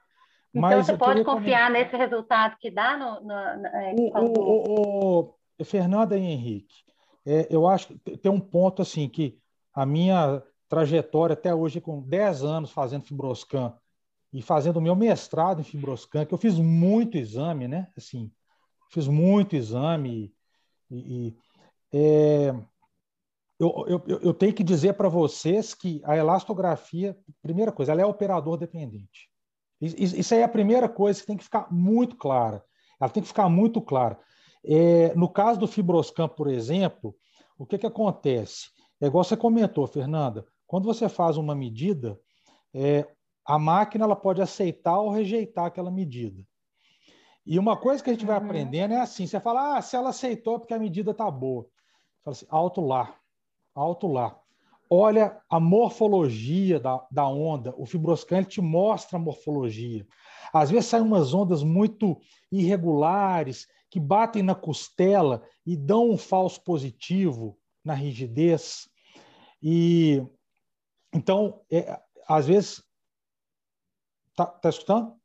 [0.51, 1.71] Então, mas você pode confiar comentar...
[1.73, 3.21] nesse resultado que dá no.
[3.21, 6.77] no, no é, o, o, o, Fernanda e Henrique,
[7.27, 9.39] é, eu acho que tem um ponto assim que
[9.75, 13.75] a minha trajetória até hoje, com 10 anos fazendo Fibroscan
[14.37, 17.90] e fazendo o meu mestrado em Fibroscan, que eu fiz muito exame, né?
[17.96, 18.31] Assim,
[18.90, 20.31] fiz muito exame
[20.90, 21.37] e, e
[21.90, 22.55] é,
[23.59, 28.05] eu, eu, eu tenho que dizer para vocês que a elastografia, primeira coisa, ela é
[28.05, 29.31] operador dependente.
[29.81, 32.62] Isso aí é a primeira coisa que tem que ficar muito clara.
[33.01, 34.18] Ela tem que ficar muito clara.
[34.62, 37.16] É, no caso do fibroscan, por exemplo,
[37.57, 38.68] o que, que acontece?
[39.01, 42.20] É igual você comentou, Fernanda, quando você faz uma medida,
[42.75, 43.07] é,
[43.47, 46.45] a máquina ela pode aceitar ou rejeitar aquela medida.
[47.47, 48.45] E uma coisa que a gente vai uhum.
[48.45, 51.67] aprendendo é assim: você fala, ah, se ela aceitou é porque a medida está boa.
[52.25, 53.15] Fala assim, alto lá,
[53.75, 54.37] alto lá.
[54.91, 57.75] Olha a morfologia da, da onda.
[57.77, 60.07] O fibroscan te mostra a morfologia.
[60.53, 66.63] Às vezes saem umas ondas muito irregulares, que batem na costela e dão um falso
[66.63, 68.89] positivo na rigidez.
[69.63, 70.23] E
[71.13, 72.86] então, é, às vezes.
[74.37, 75.16] Tá, tá escutando?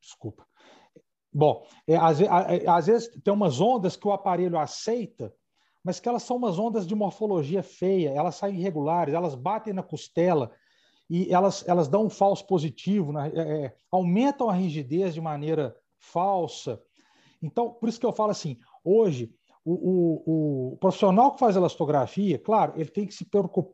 [0.00, 0.46] Desculpa.
[1.32, 2.28] Bom, é, às, é,
[2.68, 5.34] às vezes tem umas ondas que o aparelho aceita,
[5.82, 9.82] mas que elas são umas ondas de morfologia feia, elas saem irregulares, elas batem na
[9.82, 10.52] costela
[11.10, 13.32] e elas, elas dão um falso positivo, né?
[13.34, 16.80] é, é, aumentam a rigidez de maneira falsa.
[17.42, 22.38] Então, por isso que eu falo assim, hoje, o, o, o profissional que faz elastografia,
[22.38, 23.26] claro, ele tem que se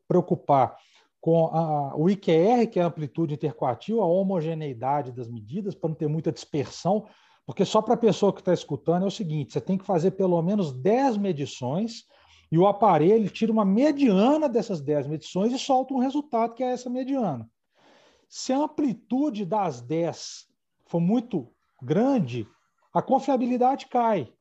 [0.07, 0.77] preocupar
[1.21, 5.97] com a, o IQR, que é a amplitude intercoatil, a homogeneidade das medidas, para não
[5.97, 7.07] ter muita dispersão,
[7.45, 10.13] porque só para a pessoa que está escutando é o seguinte: você tem que fazer
[10.13, 12.05] pelo menos 10 medições
[12.51, 16.73] e o aparelho tira uma mediana dessas 10 medições e solta um resultado que é
[16.73, 17.49] essa mediana.
[18.29, 20.47] Se a amplitude das 10
[20.87, 21.51] for muito
[21.83, 22.47] grande,
[22.93, 24.33] a confiabilidade cai.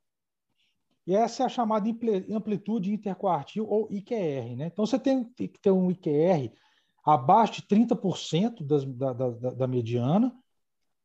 [1.05, 1.89] E essa é a chamada
[2.29, 4.57] amplitude interquartil ou IQR.
[4.57, 4.65] Né?
[4.65, 6.51] Então, você tem que ter um IQR
[7.07, 10.37] abaixo de 30% das, da, da, da mediana,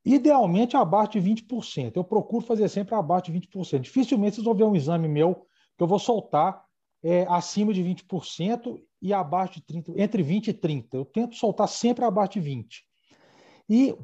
[0.04, 1.92] idealmente abaixo de 20%.
[1.94, 3.78] Eu procuro fazer sempre abaixo de 20%.
[3.78, 6.64] Dificilmente vocês vão ver um exame meu que eu vou soltar
[7.04, 10.88] é, acima de 20% e abaixo de 30%, entre 20% e 30%.
[10.92, 12.80] Eu tento soltar sempre abaixo de 20%.
[13.68, 13.96] E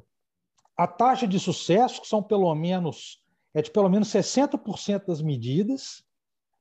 [0.76, 3.20] a taxa de sucesso, que são pelo menos,
[3.52, 6.04] é de pelo menos 60% das medidas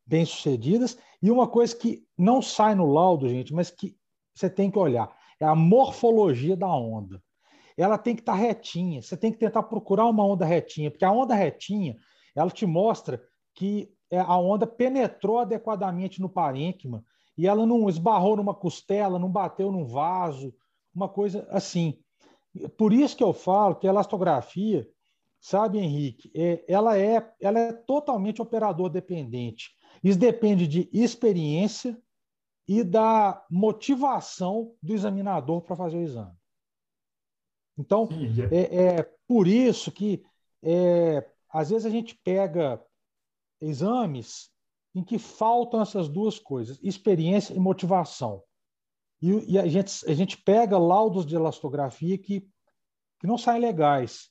[0.04, 3.96] bem-sucedidas, e uma coisa que não sai no laudo, gente, mas que
[4.34, 7.22] você tem que olhar, é a morfologia da onda.
[7.78, 11.12] Ela tem que estar retinha, você tem que tentar procurar uma onda retinha, porque a
[11.12, 11.96] onda retinha,
[12.36, 13.22] ela te mostra
[13.54, 17.04] que é, a onda penetrou adequadamente no parênquima
[17.38, 20.54] e ela não esbarrou numa costela, não bateu num vaso,
[20.94, 22.00] uma coisa assim.
[22.78, 24.88] Por isso que eu falo que a elastografia,
[25.40, 29.72] sabe, Henrique, é, ela, é, ela é totalmente operador dependente.
[30.04, 31.96] Isso depende de experiência
[32.68, 36.36] e da motivação do examinador para fazer o exame.
[37.78, 38.10] Então,
[38.52, 40.24] é, é por isso que
[40.64, 42.84] é, às vezes a gente pega
[43.62, 44.52] exames
[44.94, 48.44] em que faltam essas duas coisas, experiência e motivação.
[49.22, 52.42] E, e a, gente, a gente pega laudos de elastografia que,
[53.20, 54.30] que não saem legais.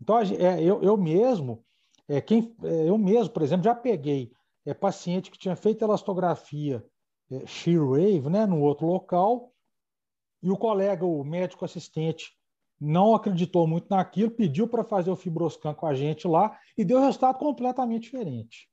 [0.00, 1.64] Então, é, eu, eu mesmo,
[2.08, 4.32] é, quem, é, eu mesmo, por exemplo, já peguei
[4.64, 6.84] é, paciente que tinha feito elastografia
[7.30, 9.52] é, shear wave, né, no outro local,
[10.42, 12.36] e o colega, o médico assistente,
[12.80, 17.00] não acreditou muito naquilo, pediu para fazer o fibroscan com a gente lá e deu
[17.00, 18.70] resultado completamente diferente.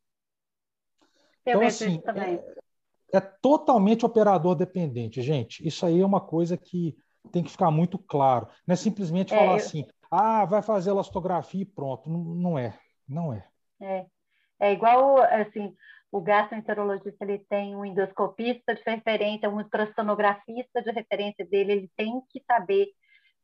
[1.46, 2.02] Eu então, assim,
[3.12, 5.66] é, é, totalmente operador dependente, gente.
[5.66, 6.96] Isso aí é uma coisa que
[7.32, 8.48] tem que ficar muito claro.
[8.66, 9.56] Não é simplesmente é, falar eu...
[9.56, 12.10] assim, ah, vai fazer elastografia e pronto.
[12.10, 13.46] Não, não é, não é.
[13.82, 14.06] É,
[14.60, 15.76] é igual, assim,
[16.12, 22.22] o gastroenterologista ele tem um endoscopista de referência, um ultrassonografista de referência dele, ele tem
[22.30, 22.88] que saber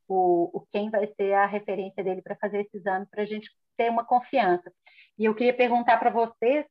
[0.08, 3.49] o, o quem vai ser a referência dele para fazer esse exame, para a gente
[3.78, 4.71] ter uma confiança.
[5.17, 6.65] E eu queria perguntar para vocês,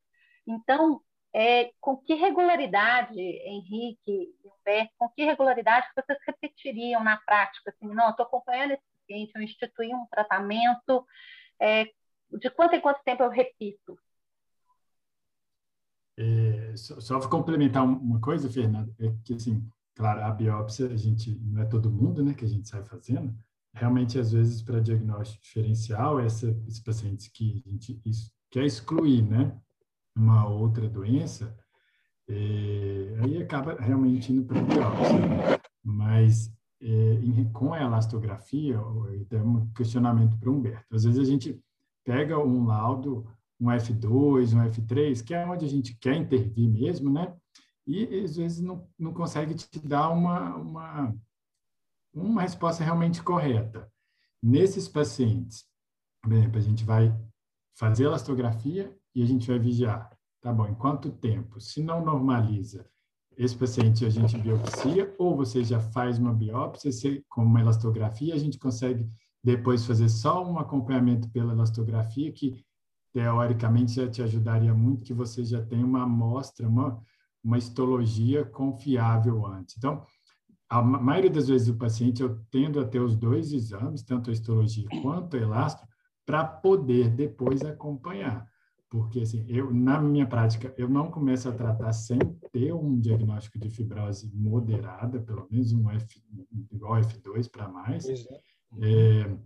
[0.47, 1.01] então,
[1.33, 7.71] é, com que regularidade, Henrique e Humberto, com que regularidade vocês repetiriam na prática?
[7.71, 11.07] Assim, não, estou acompanhando esse paciente, eu instituí um tratamento,
[11.61, 11.85] é,
[12.33, 13.97] de quanto em quanto tempo eu repito?
[16.23, 21.39] É, só, só complementar uma coisa, Fernanda, é que, assim, Claro, a biópsia a gente
[21.45, 23.35] não é todo mundo, né, que a gente sai fazendo.
[23.75, 28.01] Realmente, às vezes, para diagnóstico diferencial, essa, esses pacientes que a gente
[28.51, 29.57] quer excluir, né,
[30.17, 31.57] uma outra doença,
[32.29, 35.61] é, aí acaba realmente indo para a biópsia.
[35.85, 38.79] Mas é, em, com a elastografia,
[39.29, 40.95] tem um questionamento para o Humberto.
[40.95, 41.63] Às vezes a gente
[42.05, 43.27] pega um laudo,
[43.63, 47.35] um F2, um F3, que é onde a gente quer intervir mesmo, né?
[47.87, 51.17] e às vezes não, não consegue te dar uma, uma,
[52.15, 53.91] uma resposta realmente correta.
[54.43, 55.65] Nesses pacientes,
[56.23, 57.15] por exemplo, a gente vai
[57.77, 60.11] fazer elastografia e a gente vai vigiar.
[60.41, 61.61] tá bom, em quanto tempo?
[61.61, 62.89] Se não normaliza,
[63.37, 68.35] esse paciente a gente biopsia ou você já faz uma biópsia você, com uma elastografia,
[68.35, 69.09] a gente consegue
[69.43, 72.63] depois fazer só um acompanhamento pela elastografia que
[73.13, 77.01] teoricamente já te ajudaria muito que você já tem uma amostra, uma,
[77.45, 79.77] uma histologia confiável antes.
[79.77, 80.05] Então,
[80.69, 84.33] a maioria das vezes o paciente eu tendo a ter os dois exames, tanto a
[84.33, 85.87] histologia quanto a elastro,
[86.25, 88.47] para poder depois acompanhar.
[88.89, 92.19] Porque, assim, eu, na minha prática, eu não começo a tratar sem
[92.53, 96.23] ter um diagnóstico de fibrose moderada, pelo menos um F,
[96.71, 98.07] igual F2 para mais.
[98.81, 99.37] É.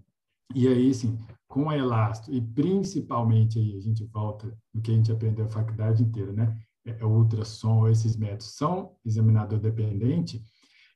[0.54, 1.18] e aí, sim,
[1.48, 5.50] com a Elasto, e principalmente aí a gente volta no que a gente aprendeu a
[5.50, 6.56] faculdade inteira, né?
[6.84, 10.42] É, é, ultrassom, esses métodos são examinador dependente,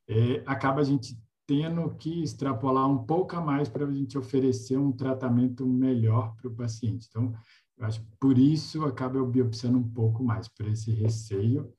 [0.09, 4.77] é, acaba a gente tendo que extrapolar um pouco a mais para a gente oferecer
[4.77, 7.09] um tratamento melhor para o paciente.
[7.11, 7.35] Então,
[7.77, 11.73] eu acho que por isso acaba eu biopsiando um pouco mais, por esse receio.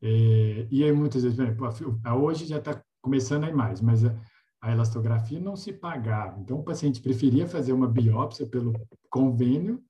[0.00, 1.68] É, e aí, muitas vezes, exemplo,
[2.20, 4.02] hoje já está começando a ir mais, mas
[4.62, 6.38] a, elastografia não se pagava.
[6.40, 8.72] Então, o paciente preferia fazer uma biópsia pelo
[9.10, 9.82] convênio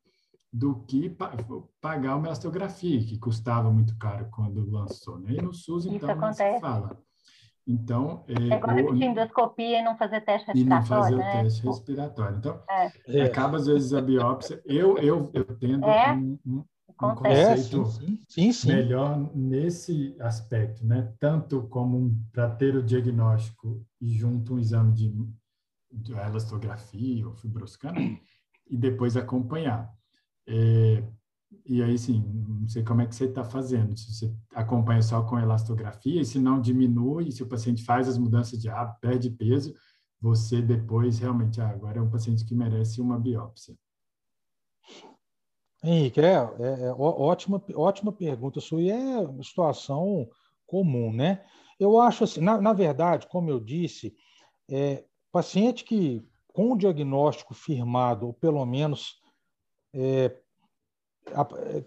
[0.52, 1.32] do que pa
[1.80, 5.18] pagar uma elastografia, que custava muito caro quando lançou.
[5.18, 5.34] Né?
[5.34, 6.98] E no SUS, então, não se fala.
[7.66, 10.56] Então, é, é igual repetir endoscopia e não fazer teste respiratório.
[10.58, 11.40] E não fazer né?
[11.40, 12.38] o teste respiratório.
[12.38, 12.62] Então,
[13.06, 13.22] é.
[13.22, 14.60] acaba às vezes a biópsia.
[14.64, 16.12] Eu, eu, eu tendo é.
[16.12, 16.64] um, um,
[17.09, 17.86] um conceito
[18.28, 18.68] sim, sim.
[18.68, 21.12] melhor nesse aspecto, né?
[21.18, 25.14] Tanto como um, para ter o diagnóstico e junto um exame de,
[25.90, 27.98] de elastografia ou fibroscana
[28.68, 29.92] e depois acompanhar.
[30.46, 31.03] É,
[31.66, 32.24] e aí, sim,
[32.61, 36.24] não sei como é que você está fazendo, se você acompanha só com elastografia, e
[36.24, 39.74] se não diminui, se o paciente faz as mudanças de hábito, perde peso,
[40.20, 43.76] você depois realmente, ah, agora é um paciente que merece uma biópsia.
[45.83, 50.28] Henrique, é, é, é ótima, ótima pergunta sua, e é uma situação
[50.66, 51.45] comum, né?
[51.78, 54.14] Eu acho assim, na, na verdade, como eu disse,
[54.70, 59.20] é, paciente que com o diagnóstico firmado, ou pelo menos
[59.93, 60.37] é,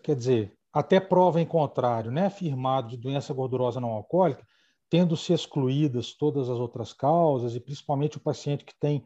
[0.03, 4.45] quer dizer, até prova em contrário, né, afirmado de doença gordurosa não alcoólica,
[4.89, 9.05] tendo-se excluídas todas as outras causas, e principalmente o paciente que tem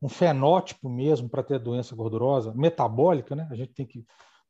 [0.00, 3.48] um fenótipo mesmo para ter doença gordurosa, metabólica, né?
[3.50, 4.04] A gente tem que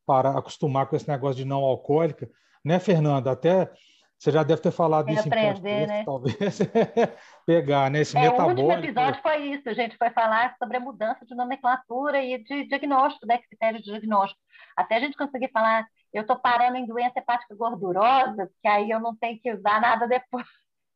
[0.06, 2.30] parar, acostumar com esse negócio de não alcoólica,
[2.64, 3.30] né, Fernanda?
[3.30, 3.70] Até
[4.18, 6.04] você já deve ter falado isso aprender, em né?
[6.04, 6.58] talvez
[7.46, 8.00] pegar, né?
[8.00, 8.60] Esse é, metabólico.
[8.60, 12.42] O último episódio foi isso, a gente foi falar sobre a mudança de nomenclatura e
[12.42, 13.38] de diagnóstico, né?
[13.38, 14.40] Critério de diagnóstico.
[14.76, 18.98] Até a gente conseguir falar, eu estou parando em doença hepática gordurosa, porque aí eu
[18.98, 20.46] não tenho que usar nada depois.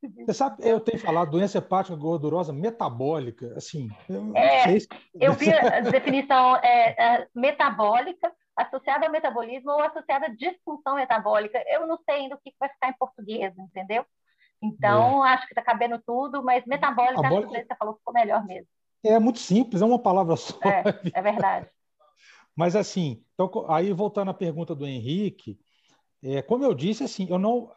[0.02, 3.88] Você sabe, eu tenho falado doença hepática gordurosa metabólica, assim.
[4.08, 4.88] Eu, é, se...
[5.14, 11.62] eu vi a definição é, é, metabólica associada ao metabolismo ou associada à disfunção metabólica.
[11.68, 14.04] Eu não sei ainda o que vai ficar em português, entendeu?
[14.60, 15.34] Então, é.
[15.34, 17.48] acho que está cabendo tudo, mas metabólica, metabólica...
[17.48, 18.68] acho que você falou ficou melhor mesmo.
[19.04, 20.58] É muito simples, é uma palavra só.
[20.64, 20.82] É,
[21.14, 21.68] é verdade.
[22.56, 25.58] Mas assim, então, aí voltando à pergunta do Henrique,
[26.22, 27.70] é, como eu disse, assim, eu não,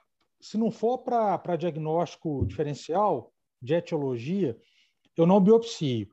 [0.46, 4.56] se não for para diagnóstico diferencial de etiologia,
[5.18, 6.08] eu não biopsio.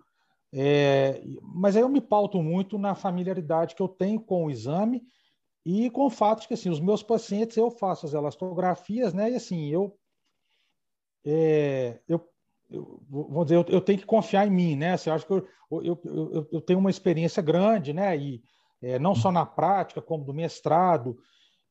[0.55, 5.03] É, mas aí eu me pauto muito na familiaridade que eu tenho com o exame
[5.67, 9.31] e com o fato de que assim, os meus pacientes eu faço as elastografias, né?
[9.31, 9.99] E assim, eu,
[11.27, 12.27] é, eu,
[12.71, 14.95] eu vou dizer, eu, eu, tenho que confiar em mim, né?
[14.95, 18.17] Assim, eu acho que eu, eu, eu, eu tenho uma experiência grande, né?
[18.17, 18.43] E
[18.81, 21.19] é, não só na prática, como do mestrado,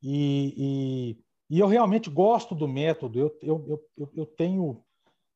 [0.02, 1.18] e,
[1.52, 4.82] e, eu realmente gosto do método, eu, eu, eu, eu tenho,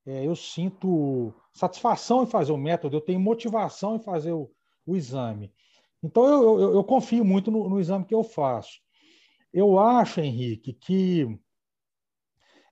[0.05, 4.49] é, eu sinto satisfação em fazer o método, eu tenho motivação em fazer o,
[4.85, 5.51] o exame.
[6.01, 8.79] Então, eu, eu, eu confio muito no, no, exame que eu faço.
[9.51, 11.37] Eu acho, Henrique, que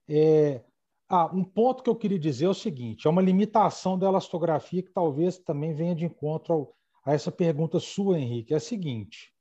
[0.08, 0.64] é,
[1.08, 4.82] ah, um ponto que eu queria dizer é o seguinte: é uma limitação da elastografia
[4.82, 9.32] que talvez também venha de encontro ao, a essa pergunta sua, Henrique, é a seguinte: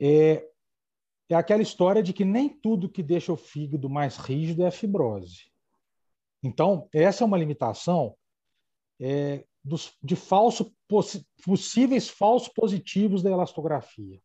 [0.00, 0.46] é,
[1.32, 5.50] é aquela história de que nem tudo que deixa o fígado mais rígido é fibrose.
[6.42, 8.14] Então, essa é uma limitação
[9.00, 10.74] é, dos, de falso,
[11.44, 14.20] possíveis falsos positivos da elastografia.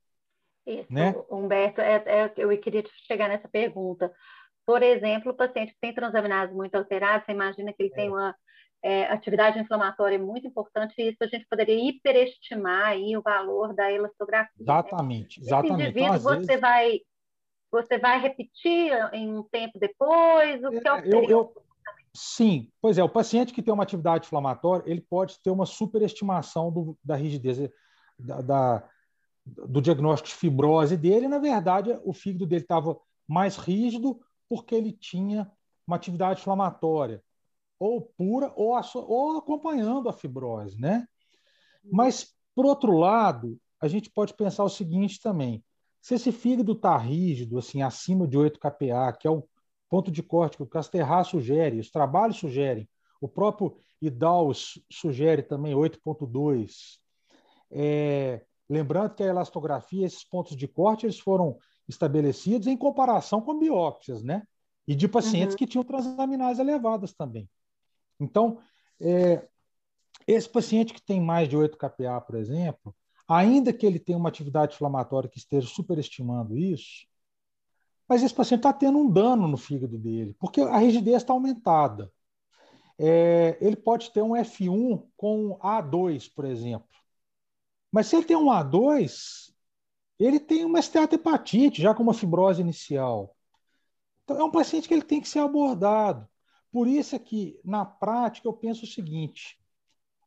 [0.65, 1.15] Isso, né?
[1.29, 4.11] Humberto, é, é, eu queria chegar nessa pergunta.
[4.65, 7.95] Por exemplo, o paciente que tem transaminases muito alterados, você imagina que ele é.
[7.95, 8.35] tem uma
[8.83, 13.73] é, atividade inflamatória é muito importante e isso a gente poderia hiperestimar aí o valor
[13.73, 14.51] da elastografia.
[14.59, 15.45] Exatamente, né?
[15.45, 15.73] exatamente.
[15.73, 16.61] Esse indivíduo então, você vezes...
[16.61, 16.99] vai
[17.69, 20.63] você vai repetir em um tempo depois?
[20.63, 21.53] O que é, eu, eu,
[22.19, 26.71] Sim, pois é, o paciente que tem uma atividade inflamatória, ele pode ter uma superestimação
[26.71, 27.69] do, da rigidez,
[28.17, 28.89] da, da,
[29.45, 32.97] do diagnóstico de fibrose dele, na verdade, o fígado dele estava
[33.27, 34.19] mais rígido
[34.49, 35.51] porque ele tinha
[35.85, 37.21] uma atividade inflamatória,
[37.79, 41.07] ou pura, ou, ou acompanhando a fibrose, né?
[41.83, 45.63] Mas, por outro lado, a gente pode pensar o seguinte também:
[46.01, 49.47] se esse fígado está rígido, assim, acima de 8 kPa, que é o
[49.89, 52.89] ponto de corte que o Casterra sugere, os trabalhos sugerem,
[53.21, 54.51] o próprio IDAL
[54.91, 56.99] sugere também 8.2.
[57.71, 61.57] É, lembrando que a elastografia, esses pontos de corte, eles foram
[61.87, 64.43] estabelecidos em comparação com biópsias, né?
[64.87, 65.57] E de pacientes uhum.
[65.57, 67.49] que tinham transaminases elevadas também.
[68.19, 68.59] Então,
[68.99, 69.47] é,
[70.27, 72.95] esse paciente que tem mais de 8 kPa, por exemplo,
[73.27, 77.07] ainda que ele tenha uma atividade inflamatória que esteja superestimando isso,
[78.07, 82.11] mas esse paciente está tendo um dano no fígado dele, porque a rigidez está aumentada.
[82.97, 86.87] É, ele pode ter um F1 com A2, por exemplo.
[87.91, 89.53] Mas se ele tem um A2,
[90.19, 93.35] ele tem uma esteatohepatite, já com uma fibrose inicial.
[94.23, 96.27] Então, é um paciente que ele tem que ser abordado.
[96.71, 99.57] Por isso é que, na prática, eu penso o seguinte: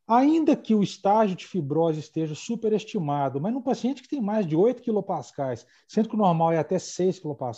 [0.06, 4.56] ainda que o estágio de fibrose esteja superestimado, mas num paciente que tem mais de
[4.56, 5.20] 8 kPa,
[5.86, 7.52] sendo que o normal é até 6 kPa,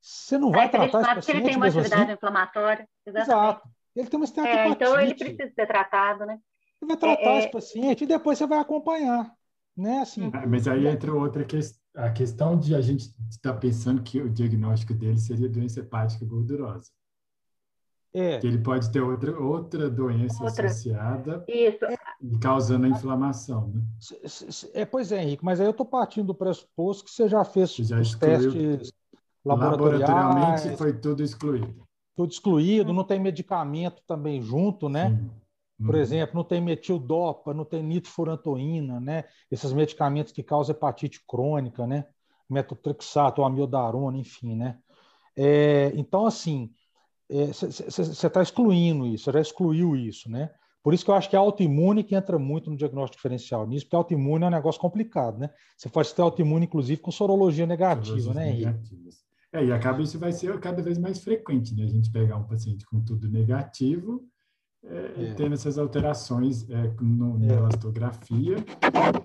[0.00, 2.12] você não vai é tratar esse paciente ele tem uma atividade assim?
[2.12, 2.88] inflamatória.
[3.04, 3.28] Exatamente.
[3.28, 3.68] Exato.
[3.96, 4.68] Ele tem uma esteatohepatite.
[4.68, 6.38] É, então ele precisa ser tratado, né?
[6.78, 7.50] Você vai tratar é, esse é.
[7.50, 9.32] paciente e depois você vai acompanhar.
[9.76, 9.98] Né?
[9.98, 11.84] Assim, ah, Mas aí entra outra questão.
[11.94, 16.26] A questão de a gente estar tá pensando que o diagnóstico dele seria doença hepática
[16.26, 16.90] gordurosa.
[18.18, 18.38] É.
[18.38, 20.68] Que ele pode ter outra, outra doença outra.
[20.68, 21.84] associada Isso.
[22.22, 23.68] e causando a inflamação.
[23.68, 23.82] Né?
[24.72, 27.76] É, pois é, Henrique, mas aí eu estou partindo do pressuposto que você já fez
[27.76, 28.90] você já os testes
[29.44, 30.00] laboratoriais.
[30.00, 31.74] Laboratorialmente foi tudo excluído.
[32.16, 35.10] Tudo excluído, não tem medicamento também junto, né?
[35.10, 35.30] Sim.
[35.84, 36.00] Por uhum.
[36.00, 39.24] exemplo, não tem metildopa, não tem nitrofurantoína, né?
[39.50, 42.06] Esses medicamentos que causam hepatite crônica, né?
[42.48, 44.78] Metotrexato, amiodarona, enfim, né?
[45.36, 46.70] É, então, assim,
[47.28, 50.50] você é, está excluindo isso, você já excluiu isso, né?
[50.82, 53.86] Por isso que eu acho que a autoimune que entra muito no diagnóstico diferencial nisso,
[53.86, 55.50] porque a autoimune é um negócio complicado, né?
[55.76, 59.16] Você pode ter autoimune, inclusive, com sorologia negativa, né, negativas.
[59.52, 61.84] É, e acaba isso vai ser cada vez mais frequente, né?
[61.84, 64.24] A gente pegar um paciente com tudo negativo
[64.84, 65.34] é, é.
[65.34, 67.56] tendo essas alterações é, no, na é.
[67.56, 68.56] elastografia,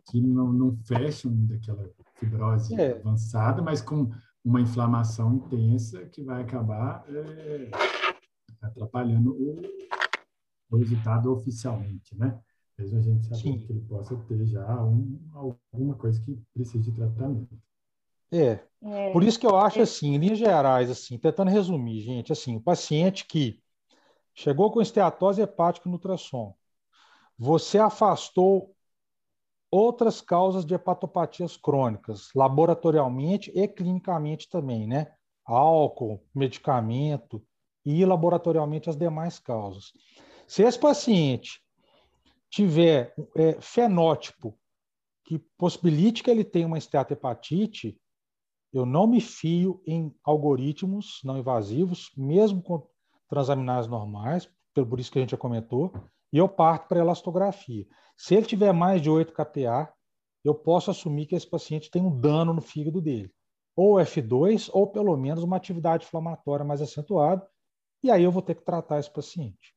[0.10, 2.94] que não, não fecham daquela fibrose é.
[2.94, 4.10] avançada, mas com
[4.44, 7.70] uma inflamação intensa que vai acabar é,
[8.62, 9.62] atrapalhando o,
[10.70, 12.40] o, resultado oficialmente, né?
[12.78, 15.20] Mesmo a gente sabe que ele possa ter já um,
[15.72, 17.56] alguma coisa que precise de tratamento.
[18.32, 18.64] É.
[18.82, 19.12] é.
[19.12, 22.62] Por isso que eu acho assim, em linhas gerais, assim, tentando resumir, gente, assim, o
[22.62, 23.62] paciente que
[24.34, 26.56] chegou com esteatose hepática no ultrassom,
[27.38, 28.74] você afastou
[29.72, 35.14] outras causas de hepatopatias crônicas, laboratorialmente e clinicamente também, né?
[35.46, 37.42] Álcool, medicamento
[37.86, 39.94] e laboratorialmente as demais causas.
[40.46, 41.62] Se esse paciente
[42.50, 44.58] tiver é, fenótipo
[45.24, 47.98] que possibilite que ele tenha uma esteatohepatite,
[48.74, 52.86] eu não me fio em algoritmos não invasivos, mesmo com
[53.30, 55.94] transaminais normais, por isso que a gente já comentou,
[56.32, 57.86] e eu parto para elastografia.
[58.16, 59.92] Se ele tiver mais de 8 kPa,
[60.44, 63.32] eu posso assumir que esse paciente tem um dano no fígado dele,
[63.76, 67.46] ou F2, ou pelo menos uma atividade inflamatória mais acentuada,
[68.04, 69.76] e aí eu vou ter que tratar esse paciente.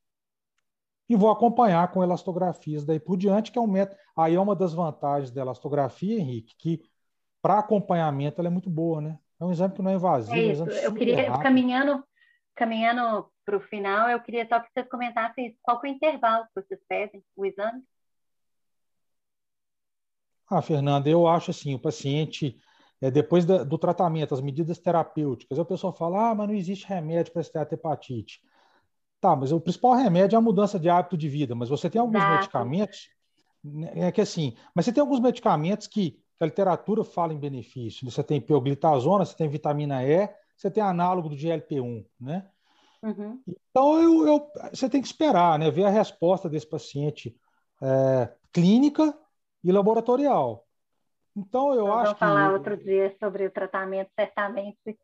[1.08, 4.00] E vou acompanhar com elastografias daí por diante, que é um método.
[4.16, 6.82] Aí é uma das vantagens da elastografia, Henrique, que
[7.42, 9.18] para acompanhamento ela é muito boa, né?
[9.38, 10.70] É um exame que não é invasivo.
[10.70, 12.02] É, é um eu queria, caminhando,
[12.54, 16.62] caminhando para o final, eu queria só que vocês comentassem qual é o intervalo que
[16.62, 17.82] vocês pedem o exame.
[20.48, 22.58] Ah, Fernanda, eu acho assim, o paciente,
[23.00, 26.86] é, depois da, do tratamento, as medidas terapêuticas, a pessoa fala, ah, mas não existe
[26.86, 28.40] remédio para esteatopatite.
[29.20, 32.00] Tá, mas o principal remédio é a mudança de hábito de vida, mas você tem
[32.00, 32.36] alguns Exato.
[32.36, 33.08] medicamentos,
[33.62, 37.38] né, é que assim, mas você tem alguns medicamentos que, que a literatura fala em
[37.38, 38.08] benefício.
[38.10, 42.46] Você tem pioglitazona, você tem vitamina E, você tem análogo do GLP-1, né?
[43.04, 43.38] Uhum.
[43.46, 45.70] Então, eu, eu, você tem que esperar, né?
[45.70, 47.36] Ver a resposta desse paciente
[47.82, 49.14] é, clínica
[49.62, 50.66] e laboratorial.
[51.36, 52.18] Então, eu acho vamos que...
[52.18, 54.98] falar outro dia sobre o tratamento, certamente.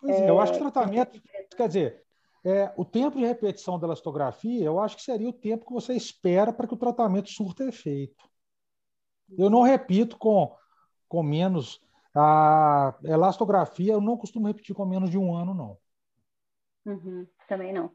[0.00, 1.22] Pois é, é eu acho que o tratamento...
[1.56, 2.02] Quer dizer,
[2.44, 5.92] é, o tempo de repetição da elastografia, eu acho que seria o tempo que você
[5.94, 8.28] espera para que o tratamento surta efeito.
[9.38, 10.52] Eu não repito com,
[11.08, 11.80] com menos...
[12.18, 15.76] A elastografia, eu não costumo repetir com menos de um ano, não.
[16.86, 17.92] Uhum, também não.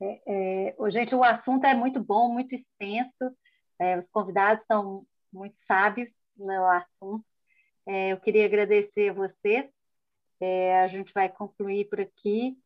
[0.00, 3.36] É, é, gente, o assunto é muito bom, muito extenso.
[3.78, 7.24] É, os convidados são muito sábios no assunto.
[7.86, 9.66] É, eu queria agradecer a vocês.
[10.40, 12.56] É, a gente vai concluir por aqui.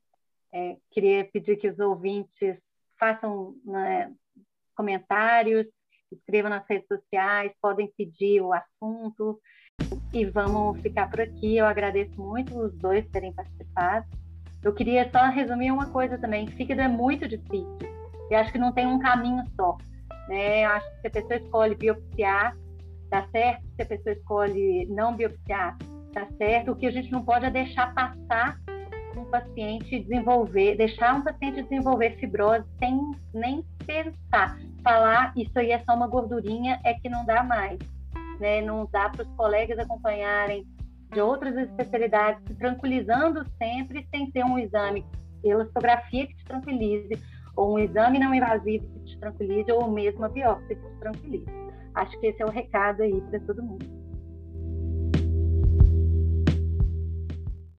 [0.53, 2.57] É, queria pedir que os ouvintes
[2.99, 4.13] façam né,
[4.75, 5.67] comentários,
[6.11, 9.41] escrevam nas redes sociais, podem pedir o assunto
[10.13, 11.57] e vamos ficar por aqui.
[11.57, 14.07] Eu agradeço muito os dois terem participado.
[14.63, 17.79] Eu queria só resumir uma coisa também: fígado é muito difícil.
[18.31, 19.77] Eu acho que não tem um caminho só.
[20.29, 20.65] Né?
[20.65, 22.57] Eu acho que se a pessoa escolhe biopsiar,
[23.11, 23.63] tá certo.
[23.75, 25.77] Se a pessoa escolhe não biopsiar,
[26.13, 26.73] tá certo.
[26.73, 28.59] O que a gente não pode é deixar passar
[29.17, 34.59] um paciente desenvolver, deixar um paciente desenvolver fibrose sem nem pensar.
[34.85, 37.79] Falar isso aí é só uma gordurinha, é que não dá mais.
[38.39, 38.61] Né?
[38.63, 40.65] Não dá para os colegas acompanharem
[41.13, 45.05] de outras especialidades, se tranquilizando sempre sem ter um exame
[45.43, 47.19] elastografia que te tranquilize,
[47.57, 51.51] ou um exame não invasivo que te tranquilize, ou mesmo a biópsia que te tranquilize.
[51.95, 54.10] Acho que esse é o recado aí para todo mundo.